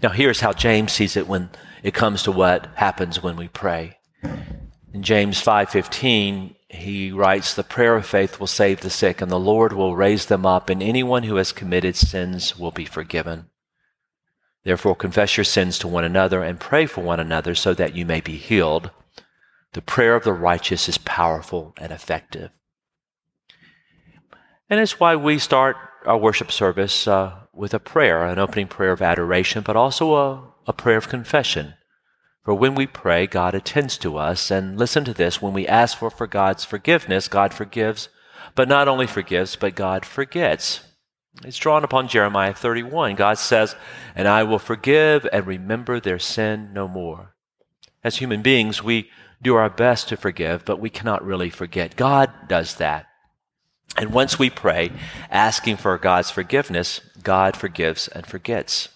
Now, 0.05 0.11
here's 0.11 0.39
how 0.39 0.53
James 0.53 0.93
sees 0.93 1.17
it 1.17 1.27
when 1.27 1.51
it 1.83 1.95
comes 1.95 2.23
to 2.23 2.31
what 2.31 2.69
happens 2.77 3.21
when 3.21 3.35
we 3.35 3.49
pray. 3.49 3.99
In 4.93 5.03
James 5.03 5.41
5:15, 5.41 6.55
he 6.71 7.13
writes, 7.13 7.53
"The 7.53 7.63
prayer 7.63 7.97
of 7.97 8.07
faith 8.07 8.41
will 8.41 8.47
save 8.47 8.81
the 8.81 8.91
sick, 8.91 9.21
and 9.21 9.31
the 9.31 9.39
Lord 9.39 9.73
will 9.73 9.97
raise 9.97 10.27
them 10.27 10.47
up, 10.47 10.71
and 10.71 10.83
anyone 10.83 11.25
who 11.25 11.37
has 11.37 11.53
committed 11.53 11.95
sins 11.95 12.59
will 12.59 12.71
be 12.71 12.87
forgiven. 12.87 13.51
Therefore 14.65 14.97
confess 14.97 15.37
your 15.37 15.45
sins 15.45 15.79
to 15.79 15.89
one 15.89 16.05
another 16.05 16.43
and 16.43 16.59
pray 16.59 16.87
for 16.87 17.03
one 17.03 17.21
another 17.21 17.55
so 17.55 17.75
that 17.75 17.95
you 17.95 18.07
may 18.07 18.21
be 18.21 18.37
healed. 18.37 18.91
The 19.73 19.83
prayer 19.83 20.15
of 20.15 20.25
the 20.25 20.33
righteous 20.33 20.89
is 20.89 20.99
powerful 20.99 21.75
and 21.79 21.93
effective." 21.93 22.51
And 24.71 24.81
it's 24.81 24.99
why 24.99 25.17
we 25.17 25.39
start 25.39 25.77
our 26.07 26.19
worship 26.19 26.51
service 26.51 27.07
uh, 27.07 27.33
with 27.53 27.75
a 27.75 27.79
prayer, 27.79 28.25
an 28.25 28.39
opening 28.39 28.69
prayer 28.69 28.93
of 28.93 29.03
adoration, 29.03 29.63
but 29.63 29.77
also 29.77 30.15
a, 30.15 30.43
a 30.67 30.73
prayer 30.73 30.97
of 30.97 31.09
confession 31.09 31.75
for 32.49 32.55
when 32.55 32.75
we 32.75 32.87
pray, 32.87 33.27
God 33.27 33.55
attends 33.55 33.99
to 33.99 34.17
us. 34.17 34.51
And 34.51 34.79
listen 34.79 35.05
to 35.05 35.13
this 35.13 35.43
when 35.43 35.53
we 35.53 35.67
ask 35.67 35.99
for, 35.99 36.09
for 36.09 36.27
God's 36.27 36.65
forgiveness, 36.65 37.29
God 37.29 37.53
forgives, 37.53 38.09
but 38.55 38.71
not 38.71 38.89
only 38.89 39.07
forgives, 39.07 39.55
but 39.55 39.75
God 39.75 40.07
forgets. 40.07 40.81
It's 41.45 41.59
drawn 41.59 41.85
upon 41.85 42.09
Jeremiah 42.09 42.55
31. 42.55 43.17
God 43.17 43.37
says, 43.37 43.77
And 44.15 44.27
I 44.27 44.45
will 44.45 44.59
forgive 44.59 45.29
and 45.31 45.47
remember 45.47 46.01
their 46.01 46.19
sin 46.19 46.71
no 46.73 46.89
more. 46.89 47.35
As 48.03 48.17
human 48.17 48.41
beings, 48.41 48.83
we 48.83 49.11
do 49.43 49.55
our 49.55 49.69
best 49.69 50.09
to 50.09 50.17
forgive, 50.17 50.65
but 50.65 50.81
we 50.81 50.89
cannot 50.89 51.23
really 51.23 51.51
forget. 51.51 51.97
God 51.97 52.33
does 52.49 52.77
that. 52.77 53.09
And 53.95 54.11
once 54.11 54.39
we 54.39 54.49
pray, 54.49 54.91
asking 55.31 55.77
for 55.77 55.99
God's 55.99 56.31
forgiveness, 56.31 57.03
God 57.23 57.59
forgives 57.59 58.09
and 58.09 58.27
forgets. 58.27 58.89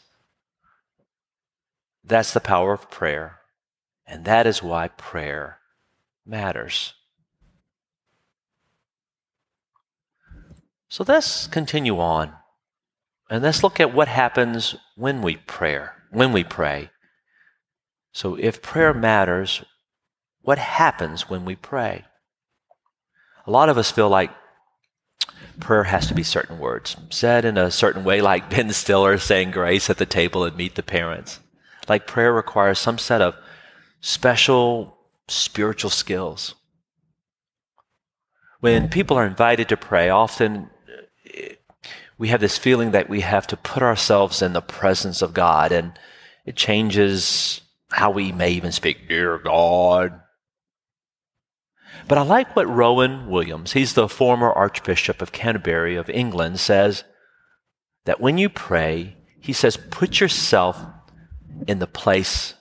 That's 2.03 2.33
the 2.33 2.41
power 2.41 2.73
of 2.73 2.91
prayer. 2.91 3.41
And 4.07 4.25
that 4.25 4.47
is 4.47 4.63
why 4.63 4.89
prayer 4.89 5.59
matters. 6.27 6.95
So 10.89 11.05
let's 11.09 11.47
continue 11.47 11.99
on. 11.99 12.33
And 13.31 13.43
let's 13.43 13.63
look 13.63 13.81
at 13.81 13.95
what 13.95 14.09
happens 14.09 14.77
when 14.95 15.23
we 15.23 15.37
pray. 15.37 15.87
When 16.11 16.33
we 16.33 16.45
pray. 16.45 16.91
So 18.13 18.35
if 18.35 18.61
prayer 18.61 18.93
matters, 18.93 19.65
what 20.43 20.59
happens 20.59 21.31
when 21.31 21.47
we 21.47 21.57
pray? 21.57 22.05
A 23.47 23.51
lot 23.51 23.71
of 23.71 23.79
us 23.79 23.91
feel 23.91 24.11
like 24.11 24.31
prayer 25.61 25.85
has 25.85 26.07
to 26.09 26.15
be 26.15 26.23
certain 26.23 26.59
words, 26.59 26.97
said 27.11 27.45
in 27.45 27.57
a 27.57 27.71
certain 27.71 28.05
way, 28.05 28.21
like 28.21 28.51
Ben 28.51 28.71
Stiller 28.73 29.17
saying 29.17 29.53
grace 29.53 29.89
at 29.89 29.97
the 29.97 30.07
table 30.07 30.45
and 30.45 30.57
meet 30.57 30.75
the 30.75 30.83
parents. 30.83 31.41
Like 31.89 32.07
prayer 32.07 32.33
requires 32.33 32.79
some 32.79 32.99
set 32.99 33.23
of 33.23 33.35
special 34.03 34.99
spiritual 35.29 35.91
skills. 35.91 36.55
When 38.61 38.89
people 38.89 39.17
are 39.17 39.27
invited 39.27 39.71
to 39.71 39.77
pray, 39.77 40.11
often 40.11 40.69
eh, 41.33 41.55
we 42.19 42.29
have 42.29 42.41
this 42.41 42.59
feeling 42.59 42.91
that 42.91 43.09
we 43.09 43.21
have 43.21 43.47
to 43.49 43.57
put 43.57 43.83
ourselves 43.83 44.43
in 44.43 44.53
the 44.53 44.61
presence 44.61 45.23
of 45.23 45.33
God, 45.33 45.73
and 45.73 45.99
it 46.45 46.57
changes 46.57 47.63
how 47.91 48.11
we 48.11 48.31
may 48.31 48.51
even 48.51 48.73
speak, 48.73 49.09
Dear 49.09 49.39
God. 49.39 50.21
But 52.09 52.19
I 52.19 52.23
like 52.23 52.55
what 52.55 52.69
Rowan 52.69 53.29
Williams, 53.29 53.73
he's 53.73 53.95
the 53.95 54.09
former 54.09 54.51
Archbishop 54.51 55.23
of 55.23 55.33
Canterbury 55.33 55.97
of 55.97 56.11
England, 56.11 56.61
says 56.61 57.05
that 58.05 58.21
when 58.21 58.39
you 58.39 58.49
pray, 58.49 59.17
he 59.41 59.53
says, 59.53 59.77
put 59.91 60.21
yourself 60.21 60.81
in 61.67 61.79
the 61.79 61.87
place 61.87 62.55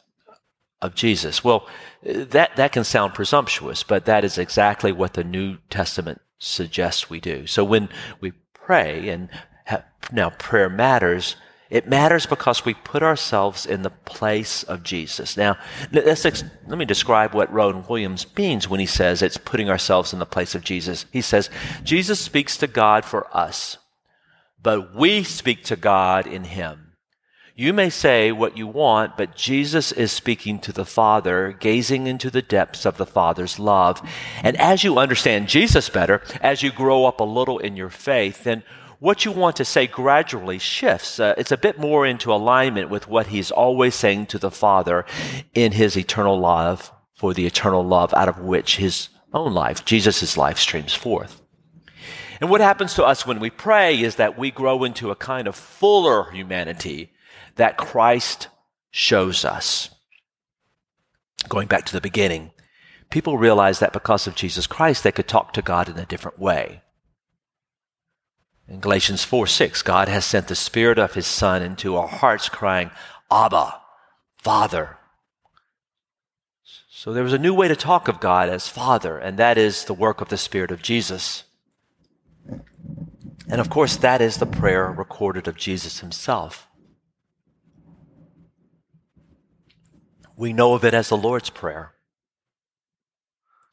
of 0.82 0.96
Jesus. 0.96 1.44
Well, 1.44 1.68
that, 2.04 2.56
that 2.56 2.72
can 2.72 2.84
sound 2.84 3.14
presumptuous, 3.14 3.84
but 3.84 4.06
that 4.06 4.24
is 4.24 4.38
exactly 4.38 4.92
what 4.92 5.14
the 5.14 5.24
New 5.24 5.58
Testament 5.70 6.22
suggests 6.40 7.10
we 7.10 7.20
do. 7.20 7.46
So 7.48 7.64
when 7.64 7.90
we 8.20 8.32
pray, 8.54 9.10
and 9.10 9.30
ha- 9.68 9.84
now 10.12 10.32
prayer 10.32 10.70
matters, 10.70 11.36
it 11.70 11.88
matters 11.88 12.26
because 12.26 12.66
we 12.66 12.74
put 12.74 13.02
ourselves 13.02 13.66
in 13.66 13.84
the 13.84 13.92
place 13.92 14.64
of 14.64 14.84
Jesus. 14.84 15.38
Now, 15.38 15.56
let's 15.92 16.26
ex- 16.26 16.44
let 16.68 16.78
me 16.78 16.84
describe 16.84 17.34
what 17.34 17.54
Rowan 17.54 17.86
Williams 17.88 18.26
means 18.36 18.68
when 18.68 18.82
he 18.82 18.86
says 18.86 19.22
it's 19.22 19.38
putting 19.38 19.70
ourselves 19.70 20.12
in 20.12 20.20
the 20.20 20.26
place 20.26 20.54
of 20.54 20.64
Jesus. 20.64 21.06
He 21.14 21.22
says, 21.22 21.50
Jesus 21.84 22.20
speaks 22.20 22.58
to 22.58 22.68
God 22.68 23.06
for 23.06 23.26
us, 23.36 23.78
but 24.62 24.94
we 24.94 25.24
speak 25.24 25.64
to 25.66 25.78
God 25.78 26.28
in 26.28 26.44
him. 26.44 26.81
You 27.56 27.74
may 27.74 27.90
say 27.90 28.32
what 28.32 28.58
you 28.58 28.66
want, 28.66 29.18
but 29.18 29.36
Jesus 29.36 29.92
is 29.92 30.12
speaking 30.12 30.60
to 30.60 30.72
the 30.72 30.86
Father, 30.86 31.52
gazing 31.60 32.08
into 32.08 32.30
the 32.30 32.42
depths 32.42 32.86
of 32.86 32.96
the 32.96 33.06
Father's 33.06 33.60
love. 33.60 34.02
And 34.42 34.56
as 34.56 34.86
you 34.86 34.98
understand 34.98 35.50
Jesus 35.50 35.90
better, 35.90 36.22
as 36.40 36.64
you 36.64 36.72
grow 36.72 37.06
up 37.06 37.20
a 37.20 37.26
little 37.26 37.60
in 37.60 37.76
your 37.76 37.90
faith, 37.90 38.46
then 38.46 38.64
what 39.00 39.26
you 39.26 39.32
want 39.32 39.58
to 39.58 39.66
say 39.66 39.86
gradually 39.86 40.60
shifts. 40.60 41.20
Uh, 41.20 41.34
it's 41.38 41.52
a 41.52 41.58
bit 41.58 41.78
more 41.78 42.06
into 42.06 42.32
alignment 42.32 42.90
with 42.90 43.10
what 43.10 43.28
he's 43.28 43.52
always 43.52 43.96
saying 43.96 44.28
to 44.28 44.38
the 44.38 44.52
Father 44.52 45.06
in 45.54 45.74
his 45.74 45.98
eternal 45.98 46.40
love, 46.40 46.92
for 47.16 47.34
the 47.34 47.46
eternal 47.46 47.84
love 47.84 48.14
out 48.14 48.30
of 48.30 48.40
which 48.40 48.78
his 48.78 49.10
own 49.34 49.54
life, 49.54 49.84
Jesus' 49.84 50.38
life, 50.38 50.58
streams 50.58 50.94
forth. 50.94 51.42
And 52.40 52.50
what 52.50 52.62
happens 52.62 52.94
to 52.94 53.04
us 53.04 53.26
when 53.26 53.40
we 53.40 53.50
pray 53.50 54.00
is 54.00 54.16
that 54.16 54.38
we 54.38 54.52
grow 54.52 54.84
into 54.84 55.12
a 55.12 55.16
kind 55.16 55.48
of 55.48 55.56
fuller 55.56 56.32
humanity 56.32 57.12
that 57.56 57.78
Christ 57.78 58.48
shows 58.92 59.46
us. 59.46 59.90
Going 61.50 61.68
back 61.68 61.86
to 61.86 61.94
the 61.94 62.02
beginning, 62.02 62.52
people 63.10 63.38
realized 63.38 63.82
that 63.82 63.94
because 63.94 64.28
of 64.28 64.36
Jesus 64.36 64.68
Christ, 64.68 65.04
they 65.04 65.12
could 65.12 65.28
talk 65.28 65.54
to 65.54 65.62
God 65.62 65.90
in 65.90 65.98
a 65.98 66.06
different 66.06 66.40
way. 66.40 66.82
In 68.68 68.80
Galatians 68.80 69.24
4 69.24 69.48
6, 69.48 69.82
God 69.82 70.08
has 70.08 70.26
sent 70.26 70.48
the 70.48 70.56
Spirit 70.56 70.98
of 70.98 71.14
His 71.14 71.28
Son 71.28 71.62
into 71.62 71.98
our 71.98 72.08
hearts, 72.08 72.48
crying, 72.48 72.92
Abba, 73.30 73.82
Father. 74.38 74.98
So 76.90 77.12
there 77.12 77.24
was 77.24 77.34
a 77.34 77.40
new 77.40 77.54
way 77.54 77.68
to 77.68 77.76
talk 77.76 78.08
of 78.08 78.20
God 78.20 78.48
as 78.48 78.68
Father, 78.68 79.18
and 79.18 79.38
that 79.38 79.58
is 79.58 79.86
the 79.86 79.94
work 79.94 80.22
of 80.22 80.30
the 80.30 80.38
Spirit 80.38 80.72
of 80.72 80.82
Jesus. 80.82 81.44
And 83.50 83.60
of 83.60 83.70
course, 83.70 83.98
that 83.98 84.22
is 84.22 84.38
the 84.38 84.46
prayer 84.46 84.90
recorded 84.90 85.48
of 85.48 85.58
Jesus 85.58 86.00
Himself. 86.00 86.68
We 90.42 90.54
know 90.54 90.74
of 90.74 90.84
it 90.84 90.96
as 90.96 91.10
the 91.10 91.18
Lord's 91.18 91.52
Prayer. 91.52 91.92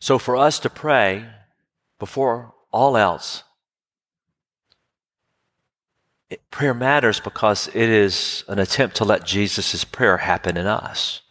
So 0.01 0.19
for 0.19 0.37
us 0.37 0.59
to 0.59 0.69
pray 0.69 1.25
before 1.99 2.53
all 2.71 2.95
else, 2.99 3.43
it, 6.29 6.43
prayer 6.51 6.75
matters 6.75 7.21
because 7.21 7.69
it 7.69 7.89
is 7.89 8.45
an 8.49 8.59
attempt 8.59 8.97
to 8.97 9.07
let 9.07 9.25
Jesus' 9.25 9.83
prayer 9.85 10.19
happen 10.19 10.59
in 10.59 10.67
us. 10.67 11.23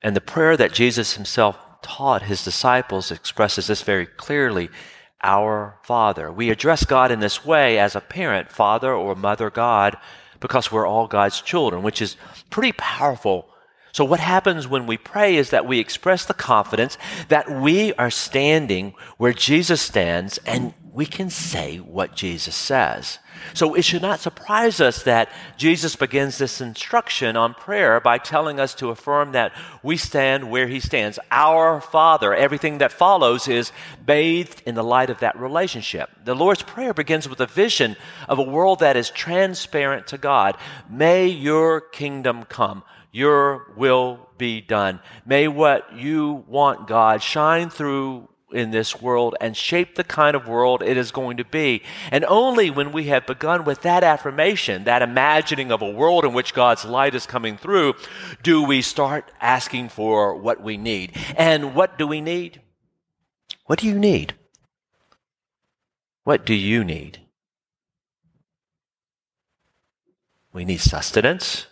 And 0.00 0.14
the 0.14 0.20
prayer 0.20 0.56
that 0.58 0.72
Jesus 0.72 1.14
himself 1.14 1.58
taught 1.82 2.22
his 2.22 2.44
disciples 2.44 3.10
expresses 3.10 3.66
this 3.66 3.82
very 3.82 4.06
clearly 4.06 4.70
Our 5.24 5.80
Father. 5.82 6.30
We 6.30 6.50
address 6.50 6.84
God 6.84 7.10
in 7.10 7.18
this 7.18 7.44
way 7.44 7.80
as 7.80 7.96
a 7.96 8.00
parent, 8.00 8.52
father 8.52 8.94
or 8.94 9.16
mother 9.16 9.50
God, 9.50 9.96
because 10.38 10.70
we're 10.70 10.86
all 10.86 11.08
God's 11.08 11.40
children, 11.40 11.82
which 11.82 12.00
is 12.00 12.16
pretty 12.48 12.70
powerful 12.70 13.48
so, 13.94 14.04
what 14.04 14.18
happens 14.18 14.66
when 14.66 14.88
we 14.88 14.96
pray 14.96 15.36
is 15.36 15.50
that 15.50 15.66
we 15.66 15.78
express 15.78 16.24
the 16.24 16.34
confidence 16.34 16.98
that 17.28 17.48
we 17.48 17.94
are 17.94 18.10
standing 18.10 18.92
where 19.18 19.32
Jesus 19.32 19.80
stands 19.80 20.38
and 20.38 20.74
we 20.92 21.06
can 21.06 21.30
say 21.30 21.76
what 21.76 22.16
Jesus 22.16 22.56
says. 22.56 23.20
So, 23.52 23.76
it 23.76 23.82
should 23.82 24.02
not 24.02 24.18
surprise 24.18 24.80
us 24.80 25.04
that 25.04 25.28
Jesus 25.56 25.94
begins 25.94 26.38
this 26.38 26.60
instruction 26.60 27.36
on 27.36 27.54
prayer 27.54 28.00
by 28.00 28.18
telling 28.18 28.58
us 28.58 28.74
to 28.76 28.90
affirm 28.90 29.30
that 29.30 29.52
we 29.80 29.96
stand 29.96 30.50
where 30.50 30.66
he 30.66 30.80
stands. 30.80 31.20
Our 31.30 31.80
Father. 31.80 32.34
Everything 32.34 32.78
that 32.78 32.90
follows 32.90 33.46
is 33.46 33.70
bathed 34.04 34.60
in 34.66 34.74
the 34.74 34.82
light 34.82 35.08
of 35.08 35.20
that 35.20 35.38
relationship. 35.38 36.10
The 36.24 36.34
Lord's 36.34 36.62
Prayer 36.62 36.94
begins 36.94 37.28
with 37.28 37.38
a 37.38 37.46
vision 37.46 37.94
of 38.28 38.40
a 38.40 38.42
world 38.42 38.80
that 38.80 38.96
is 38.96 39.10
transparent 39.10 40.08
to 40.08 40.18
God. 40.18 40.56
May 40.90 41.28
your 41.28 41.80
kingdom 41.80 42.42
come 42.46 42.82
your 43.14 43.72
will 43.76 44.28
be 44.38 44.60
done. 44.60 44.98
May 45.24 45.46
what 45.46 45.96
you 45.96 46.44
want, 46.48 46.88
God, 46.88 47.22
shine 47.22 47.70
through 47.70 48.28
in 48.50 48.72
this 48.72 49.00
world 49.00 49.36
and 49.40 49.56
shape 49.56 49.94
the 49.94 50.02
kind 50.02 50.34
of 50.34 50.48
world 50.48 50.82
it 50.82 50.96
is 50.96 51.12
going 51.12 51.36
to 51.36 51.44
be. 51.44 51.82
And 52.10 52.24
only 52.24 52.70
when 52.70 52.90
we 52.90 53.04
have 53.04 53.24
begun 53.24 53.64
with 53.64 53.82
that 53.82 54.02
affirmation, 54.02 54.82
that 54.84 55.00
imagining 55.00 55.70
of 55.70 55.80
a 55.80 55.90
world 55.90 56.24
in 56.24 56.32
which 56.32 56.54
God's 56.54 56.84
light 56.84 57.14
is 57.14 57.24
coming 57.24 57.56
through, 57.56 57.94
do 58.42 58.64
we 58.64 58.82
start 58.82 59.30
asking 59.40 59.90
for 59.90 60.34
what 60.34 60.60
we 60.60 60.76
need. 60.76 61.16
And 61.36 61.72
what 61.74 61.96
do 61.96 62.08
we 62.08 62.20
need? 62.20 62.62
What 63.66 63.78
do 63.78 63.86
you 63.86 63.98
need? 63.98 64.34
What 66.24 66.44
do 66.44 66.54
you 66.54 66.82
need? 66.82 67.20
We 70.52 70.64
need 70.64 70.80
sustenance 70.80 71.66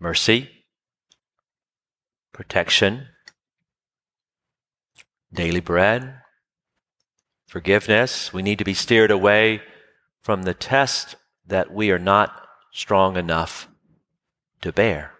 mercy, 0.00 0.48
protection, 2.32 3.06
daily 5.32 5.60
bread, 5.60 6.20
forgiveness. 7.46 8.32
We 8.32 8.42
need 8.42 8.58
to 8.58 8.64
be 8.64 8.74
steered 8.74 9.10
away 9.10 9.60
from 10.22 10.42
the 10.42 10.54
test 10.54 11.16
that 11.46 11.72
we 11.72 11.90
are 11.90 11.98
not 11.98 12.34
strong 12.72 13.16
enough 13.16 13.68
to 14.62 14.72
bear. 14.72 15.12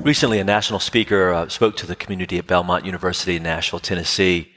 Recently, 0.00 0.40
a 0.40 0.44
national 0.44 0.80
speaker 0.80 1.32
uh, 1.32 1.48
spoke 1.48 1.76
to 1.76 1.86
the 1.86 1.96
community 1.96 2.38
at 2.38 2.46
Belmont 2.46 2.84
University 2.84 3.36
in 3.36 3.44
Nashville, 3.44 3.78
Tennessee 3.78 4.52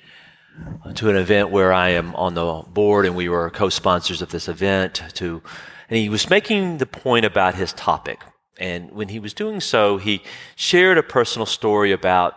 to 0.96 1.10
an 1.10 1.16
event 1.16 1.50
where 1.50 1.72
I 1.72 1.90
am 1.90 2.16
on 2.16 2.34
the 2.34 2.64
board 2.68 3.06
and 3.06 3.16
we 3.16 3.30
were 3.30 3.50
co-sponsors 3.50 4.22
of 4.22 4.32
this 4.32 4.48
event 4.48 5.02
to 5.16 5.42
and 5.90 5.98
he 5.98 6.10
was 6.10 6.30
making 6.30 6.78
the 6.78 6.86
point 6.86 7.26
about 7.26 7.56
his 7.56 7.74
topic. 7.74 8.22
And 8.60 8.92
when 8.92 9.10
he 9.10 9.20
was 9.20 9.34
doing 9.34 9.60
so, 9.60 9.98
he 9.98 10.22
shared 10.56 10.98
a 10.98 11.04
personal 11.04 11.46
story 11.46 11.92
about 11.92 12.36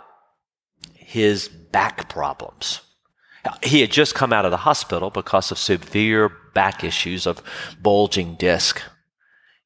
his 0.94 1.48
back 1.48 2.08
problems. 2.08 2.80
He 3.62 3.80
had 3.80 3.90
just 3.90 4.14
come 4.14 4.32
out 4.32 4.44
of 4.44 4.50
the 4.50 4.58
hospital 4.58 5.10
because 5.10 5.50
of 5.50 5.58
severe 5.58 6.30
back 6.54 6.82
issues 6.82 7.26
of 7.26 7.42
bulging 7.80 8.36
disc. 8.36 8.80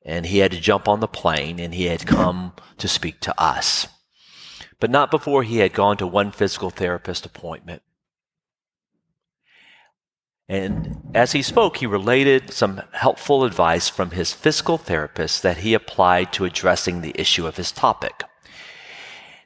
And 0.04 0.26
he 0.26 0.38
had 0.38 0.52
to 0.52 0.60
jump 0.60 0.88
on 0.88 1.00
the 1.00 1.08
plane 1.08 1.60
and 1.60 1.74
he 1.74 1.84
had 1.84 2.06
come 2.06 2.54
to 2.78 2.88
speak 2.88 3.20
to 3.20 3.40
us. 3.40 3.86
But 4.80 4.90
not 4.90 5.10
before 5.10 5.42
he 5.42 5.58
had 5.58 5.72
gone 5.72 5.96
to 5.98 6.06
one 6.06 6.32
physical 6.32 6.70
therapist 6.70 7.26
appointment. 7.26 7.82
And 10.48 11.10
as 11.14 11.32
he 11.32 11.42
spoke, 11.42 11.78
he 11.78 11.86
related 11.86 12.52
some 12.52 12.82
helpful 12.92 13.44
advice 13.44 13.88
from 13.88 14.12
his 14.12 14.32
physical 14.32 14.78
therapist 14.78 15.42
that 15.42 15.58
he 15.58 15.74
applied 15.74 16.32
to 16.34 16.44
addressing 16.44 17.00
the 17.00 17.14
issue 17.16 17.46
of 17.46 17.56
his 17.56 17.72
topic. 17.72 18.22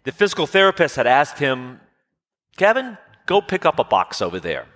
The 0.05 0.13
physical 0.13 0.47
therapist 0.47 0.97
had 0.97 1.07
asked 1.07 1.39
him, 1.39 1.81
Kevin, 2.57 2.99
go 3.27 3.41
pick 3.41 3.65
up 3.65 3.79
a 3.79 3.85
box 3.85 4.21
over 4.21 4.39
there. 4.39 4.67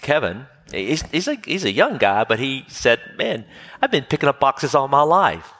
Kevin 0.00 0.46
He's, 0.72 1.02
he's, 1.10 1.28
a, 1.28 1.34
he's 1.44 1.64
a 1.64 1.72
young 1.72 1.98
guy, 1.98 2.24
but 2.24 2.38
he 2.38 2.64
said, 2.68 3.00
Man, 3.16 3.44
I've 3.82 3.90
been 3.90 4.04
picking 4.04 4.28
up 4.28 4.40
boxes 4.40 4.74
all 4.74 4.88
my 4.88 5.02
life. 5.02 5.52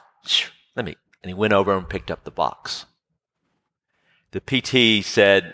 Let 0.75 0.85
me. 0.85 0.95
And 1.21 1.29
he 1.29 1.33
went 1.33 1.53
over 1.53 1.75
and 1.75 1.87
picked 1.89 2.09
up 2.09 2.23
the 2.23 2.31
box. 2.31 2.85
The 4.31 4.39
PT 4.39 5.05
said, 5.05 5.53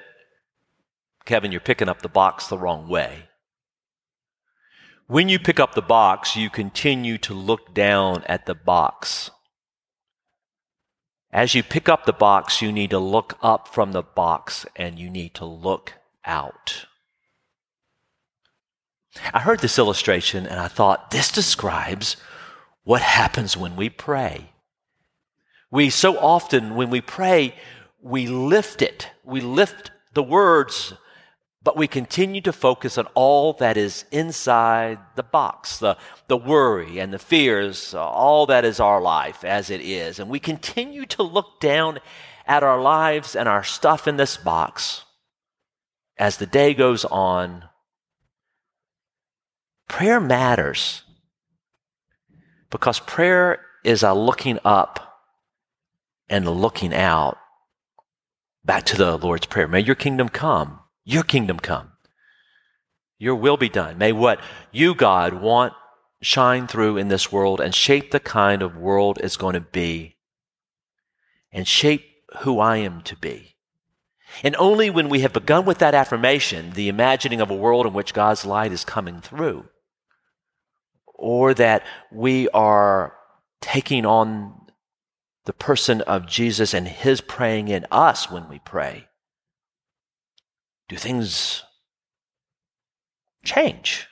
Kevin, 1.25 1.51
you're 1.51 1.59
picking 1.59 1.89
up 1.89 2.01
the 2.01 2.09
box 2.09 2.47
the 2.47 2.57
wrong 2.57 2.87
way. 2.87 3.23
When 5.09 5.29
you 5.29 5.39
pick 5.39 5.57
up 5.57 5.73
the 5.73 5.81
box, 5.81 6.35
you 6.35 6.49
continue 6.49 7.17
to 7.19 7.33
look 7.33 7.73
down 7.73 8.23
at 8.25 8.45
the 8.45 8.53
box. 8.53 9.31
As 11.31 11.55
you 11.55 11.63
pick 11.63 11.87
up 11.87 12.05
the 12.05 12.11
box, 12.11 12.61
you 12.61 12.73
need 12.73 12.89
to 12.89 12.99
look 12.99 13.37
up 13.41 13.69
from 13.69 13.93
the 13.93 14.01
box 14.01 14.65
and 14.75 14.99
you 14.99 15.09
need 15.09 15.33
to 15.35 15.45
look 15.45 15.93
out. 16.25 16.87
I 19.33 19.39
heard 19.39 19.61
this 19.61 19.79
illustration 19.79 20.45
and 20.45 20.59
I 20.59 20.67
thought, 20.67 21.11
this 21.11 21.31
describes 21.31 22.17
what 22.83 23.01
happens 23.01 23.55
when 23.55 23.77
we 23.77 23.89
pray. 23.89 24.51
We 25.71 25.89
so 25.89 26.17
often, 26.17 26.75
when 26.75 26.89
we 26.89 26.99
pray, 26.99 27.55
we 28.01 28.27
lift 28.27 28.81
it. 28.81 29.09
We 29.23 29.39
lift 29.39 29.91
the 30.13 30.23
words, 30.23 30.93
but 31.67 31.75
we 31.75 31.85
continue 31.85 32.39
to 32.39 32.53
focus 32.53 32.97
on 32.97 33.07
all 33.13 33.51
that 33.51 33.75
is 33.75 34.05
inside 34.09 34.97
the 35.17 35.21
box, 35.21 35.79
the, 35.79 35.97
the 36.29 36.37
worry 36.37 36.97
and 36.97 37.11
the 37.11 37.19
fears, 37.19 37.93
uh, 37.93 37.99
all 37.99 38.45
that 38.45 38.63
is 38.63 38.79
our 38.79 39.01
life 39.01 39.43
as 39.43 39.69
it 39.69 39.81
is. 39.81 40.17
And 40.17 40.29
we 40.29 40.39
continue 40.39 41.05
to 41.07 41.23
look 41.23 41.59
down 41.59 41.99
at 42.45 42.63
our 42.63 42.79
lives 42.81 43.35
and 43.35 43.49
our 43.49 43.65
stuff 43.65 44.07
in 44.07 44.15
this 44.15 44.37
box 44.37 45.03
as 46.17 46.37
the 46.37 46.45
day 46.45 46.73
goes 46.73 47.03
on 47.03 47.65
Prayer 49.89 50.21
matters 50.21 51.03
because 52.69 53.01
prayer 53.01 53.59
is 53.83 54.03
a 54.03 54.13
looking 54.13 54.57
up 54.63 55.19
and 56.29 56.49
looking 56.49 56.93
out 56.93 57.37
back 58.63 58.85
to 58.85 58.95
the 58.95 59.17
Lord's 59.17 59.47
Prayer. 59.47 59.67
May 59.67 59.81
your 59.81 59.95
kingdom 59.95 60.29
come. 60.29 60.79
Your 61.09 61.23
kingdom 61.23 61.57
come. 61.57 61.93
Your 63.17 63.35
will 63.35 63.55
be 63.55 63.69
done. 63.69 63.97
May 63.97 64.11
what 64.11 64.41
you, 64.73 64.93
God, 64.93 65.35
want 65.35 65.71
shine 66.21 66.67
through 66.67 66.97
in 66.97 67.07
this 67.07 67.31
world 67.31 67.61
and 67.61 67.73
shape 67.73 68.11
the 68.11 68.19
kind 68.19 68.61
of 68.61 68.75
world 68.75 69.17
it's 69.23 69.37
going 69.37 69.53
to 69.53 69.61
be 69.61 70.17
and 71.49 71.65
shape 71.65 72.03
who 72.39 72.59
I 72.59 72.77
am 72.77 73.03
to 73.03 73.15
be. 73.15 73.55
And 74.43 74.53
only 74.57 74.89
when 74.89 75.07
we 75.07 75.21
have 75.21 75.31
begun 75.31 75.63
with 75.63 75.77
that 75.77 75.95
affirmation, 75.95 76.71
the 76.71 76.89
imagining 76.89 77.39
of 77.39 77.49
a 77.49 77.55
world 77.55 77.85
in 77.85 77.93
which 77.93 78.13
God's 78.13 78.45
light 78.45 78.73
is 78.73 78.83
coming 78.83 79.21
through, 79.21 79.63
or 81.05 81.53
that 81.53 81.83
we 82.11 82.49
are 82.49 83.13
taking 83.61 84.05
on 84.05 84.67
the 85.45 85.53
person 85.53 86.01
of 86.01 86.27
Jesus 86.27 86.73
and 86.73 86.85
his 86.85 87.21
praying 87.21 87.69
in 87.69 87.85
us 87.91 88.29
when 88.29 88.49
we 88.49 88.59
pray, 88.59 89.07
do 90.87 90.95
things 90.95 91.63
change? 93.43 94.07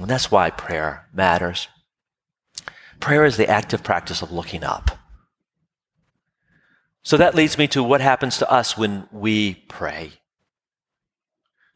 And 0.00 0.08
that's 0.08 0.30
why 0.30 0.50
prayer 0.50 1.08
matters. 1.12 1.68
Prayer 3.00 3.24
is 3.24 3.36
the 3.36 3.48
active 3.48 3.82
practice 3.82 4.22
of 4.22 4.32
looking 4.32 4.64
up. 4.64 4.98
So 7.02 7.16
that 7.16 7.34
leads 7.34 7.56
me 7.56 7.68
to 7.68 7.82
what 7.82 8.00
happens 8.00 8.38
to 8.38 8.50
us 8.50 8.76
when 8.76 9.08
we 9.12 9.54
pray. 9.68 10.12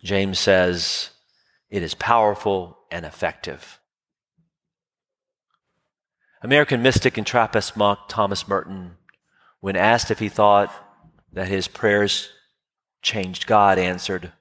James 0.03 0.39
says 0.39 1.11
it 1.69 1.83
is 1.83 1.95
powerful 1.95 2.79
and 2.91 3.07
effective. 3.07 3.79
American 6.43 6.83
mystic 6.83 7.19
and 7.19 7.27
Trappist 7.27 7.77
monk 7.77 7.99
Thomas 8.09 8.49
Merton, 8.49 8.97
when 9.61 9.77
asked 9.77 10.11
if 10.11 10.19
he 10.19 10.29
thought 10.29 10.73
that 11.33 11.49
his 11.49 11.69
prayers 11.69 12.31
changed 13.03 13.47
God, 13.47 13.79
answered, 13.79 14.33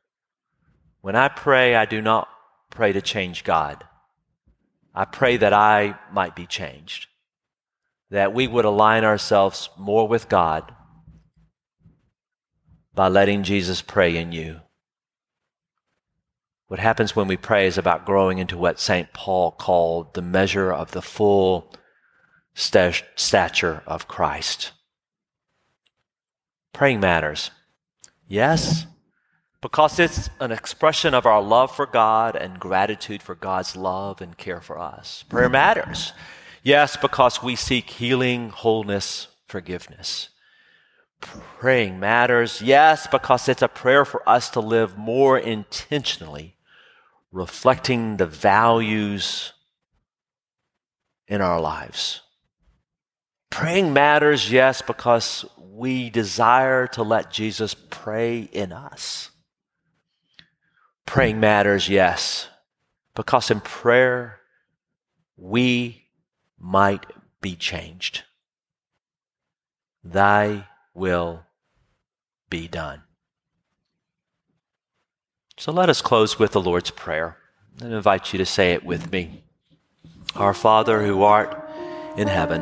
When 1.02 1.16
I 1.16 1.28
pray, 1.28 1.76
I 1.76 1.86
do 1.86 2.02
not 2.02 2.28
pray 2.70 2.94
to 2.94 3.02
change 3.02 3.44
God. 3.44 3.84
I 4.94 5.06
pray 5.06 5.38
that 5.38 5.54
I 5.54 5.98
might 6.12 6.36
be 6.36 6.46
changed, 6.46 7.08
that 8.10 8.34
we 8.34 8.48
would 8.48 8.66
align 8.66 9.04
ourselves 9.04 9.70
more 9.78 10.08
with 10.08 10.30
God 10.30 10.74
by 12.94 13.08
letting 13.08 13.44
Jesus 13.44 13.82
pray 13.82 14.18
in 14.18 14.32
you. 14.32 14.62
What 16.68 16.80
happens 16.80 17.16
when 17.16 17.28
we 17.28 17.38
pray 17.38 17.66
is 17.66 17.78
about 17.78 18.06
growing 18.06 18.38
into 18.38 18.58
what 18.58 18.80
St. 18.80 19.12
Paul 19.14 19.52
called 19.52 20.14
the 20.14 20.22
measure 20.22 20.72
of 20.72 20.92
the 20.92 21.02
full 21.02 21.74
stature 22.54 23.84
of 23.88 24.08
Christ. 24.08 24.72
Praying 26.74 27.00
matters. 27.00 27.52
Yes, 28.30 28.86
because 29.60 30.00
it's 30.00 30.30
an 30.40 30.52
expression 30.52 31.16
of 31.16 31.26
our 31.26 31.42
love 31.42 31.76
for 31.76 31.88
God 31.88 32.36
and 32.36 32.60
gratitude 32.60 33.24
for 33.24 33.34
God's 33.34 33.76
love 33.76 34.22
and 34.22 34.38
care 34.38 34.62
for 34.62 34.78
us. 34.78 35.24
Prayer 35.28 35.50
matters. 35.50 36.14
Yes, 36.62 36.96
because 36.96 37.42
we 37.42 37.56
seek 37.56 37.90
healing, 37.90 38.50
wholeness, 38.50 39.30
forgiveness. 39.48 40.30
Praying 41.22 42.00
matters. 42.00 42.62
Yes, 42.62 43.08
because 43.08 43.50
it's 43.50 43.64
a 43.64 43.68
prayer 43.68 44.06
for 44.06 44.22
us 44.30 44.52
to 44.52 44.60
live 44.60 44.96
more 44.96 45.38
intentionally, 45.38 46.56
reflecting 47.32 48.18
the 48.18 48.28
values 48.28 49.54
in 51.28 51.42
our 51.42 51.60
lives. 51.60 52.22
Praying 53.50 53.94
matters, 53.94 54.52
yes, 54.52 54.82
because 54.82 55.46
we 55.58 56.10
desire 56.10 56.88
to 56.88 57.04
let 57.04 57.32
Jesus 57.32 57.76
pray 57.90 58.42
in 58.42 58.72
us. 58.72 59.32
Praying 61.06 61.40
matters, 61.40 61.90
yes, 61.90 62.48
because 63.16 63.50
in 63.50 63.62
prayer 63.62 64.40
we 65.36 66.06
might 66.60 67.06
be 67.42 67.56
changed. 67.56 68.24
Thy 70.04 70.68
will 70.94 71.46
be 72.50 72.68
done. 72.68 73.04
So 75.58 75.72
let 75.72 75.90
us 75.90 76.02
close 76.02 76.40
with 76.40 76.52
the 76.52 76.62
Lord's 76.62 76.92
Prayer 76.92 77.38
and 77.82 77.94
invite 77.94 78.32
you 78.32 78.38
to 78.38 78.46
say 78.46 78.74
it 78.74 78.86
with 78.86 79.12
me. 79.12 79.44
Our 80.36 80.54
Father 80.54 81.06
who 81.06 81.24
art 81.24 81.70
in 82.16 82.28
heaven, 82.28 82.62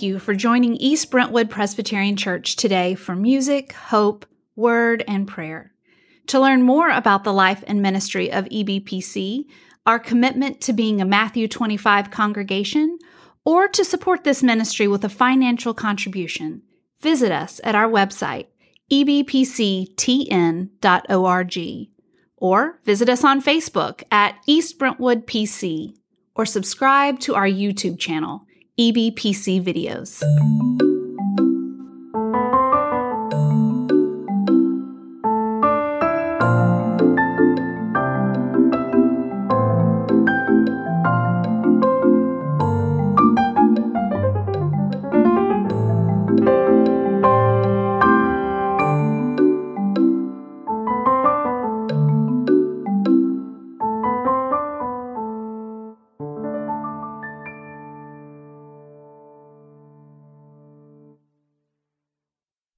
Thank 0.00 0.12
you 0.14 0.18
for 0.18 0.34
joining 0.34 0.76
East 0.76 1.10
Brentwood 1.10 1.50
Presbyterian 1.50 2.16
Church 2.16 2.56
today 2.56 2.94
for 2.94 3.14
music, 3.14 3.74
hope, 3.74 4.24
word, 4.56 5.04
and 5.06 5.28
prayer. 5.28 5.74
To 6.28 6.40
learn 6.40 6.62
more 6.62 6.88
about 6.88 7.22
the 7.22 7.34
life 7.34 7.62
and 7.66 7.82
ministry 7.82 8.32
of 8.32 8.46
EBPC, 8.46 9.44
our 9.84 9.98
commitment 9.98 10.62
to 10.62 10.72
being 10.72 11.02
a 11.02 11.04
Matthew 11.04 11.46
25 11.48 12.10
congregation, 12.10 12.98
or 13.44 13.68
to 13.68 13.84
support 13.84 14.24
this 14.24 14.42
ministry 14.42 14.88
with 14.88 15.04
a 15.04 15.10
financial 15.10 15.74
contribution, 15.74 16.62
visit 17.02 17.30
us 17.30 17.60
at 17.62 17.74
our 17.74 17.86
website, 17.86 18.46
ebpctn.org, 18.90 19.88
or 22.38 22.80
visit 22.86 23.10
us 23.10 23.22
on 23.22 23.42
Facebook 23.42 24.02
at 24.10 24.36
East 24.46 24.78
Brentwood 24.78 25.26
PC, 25.26 25.94
or 26.34 26.46
subscribe 26.46 27.20
to 27.20 27.34
our 27.34 27.46
YouTube 27.46 27.98
channel, 27.98 28.46
EBPC 28.80 29.60
Videos. 29.60 30.22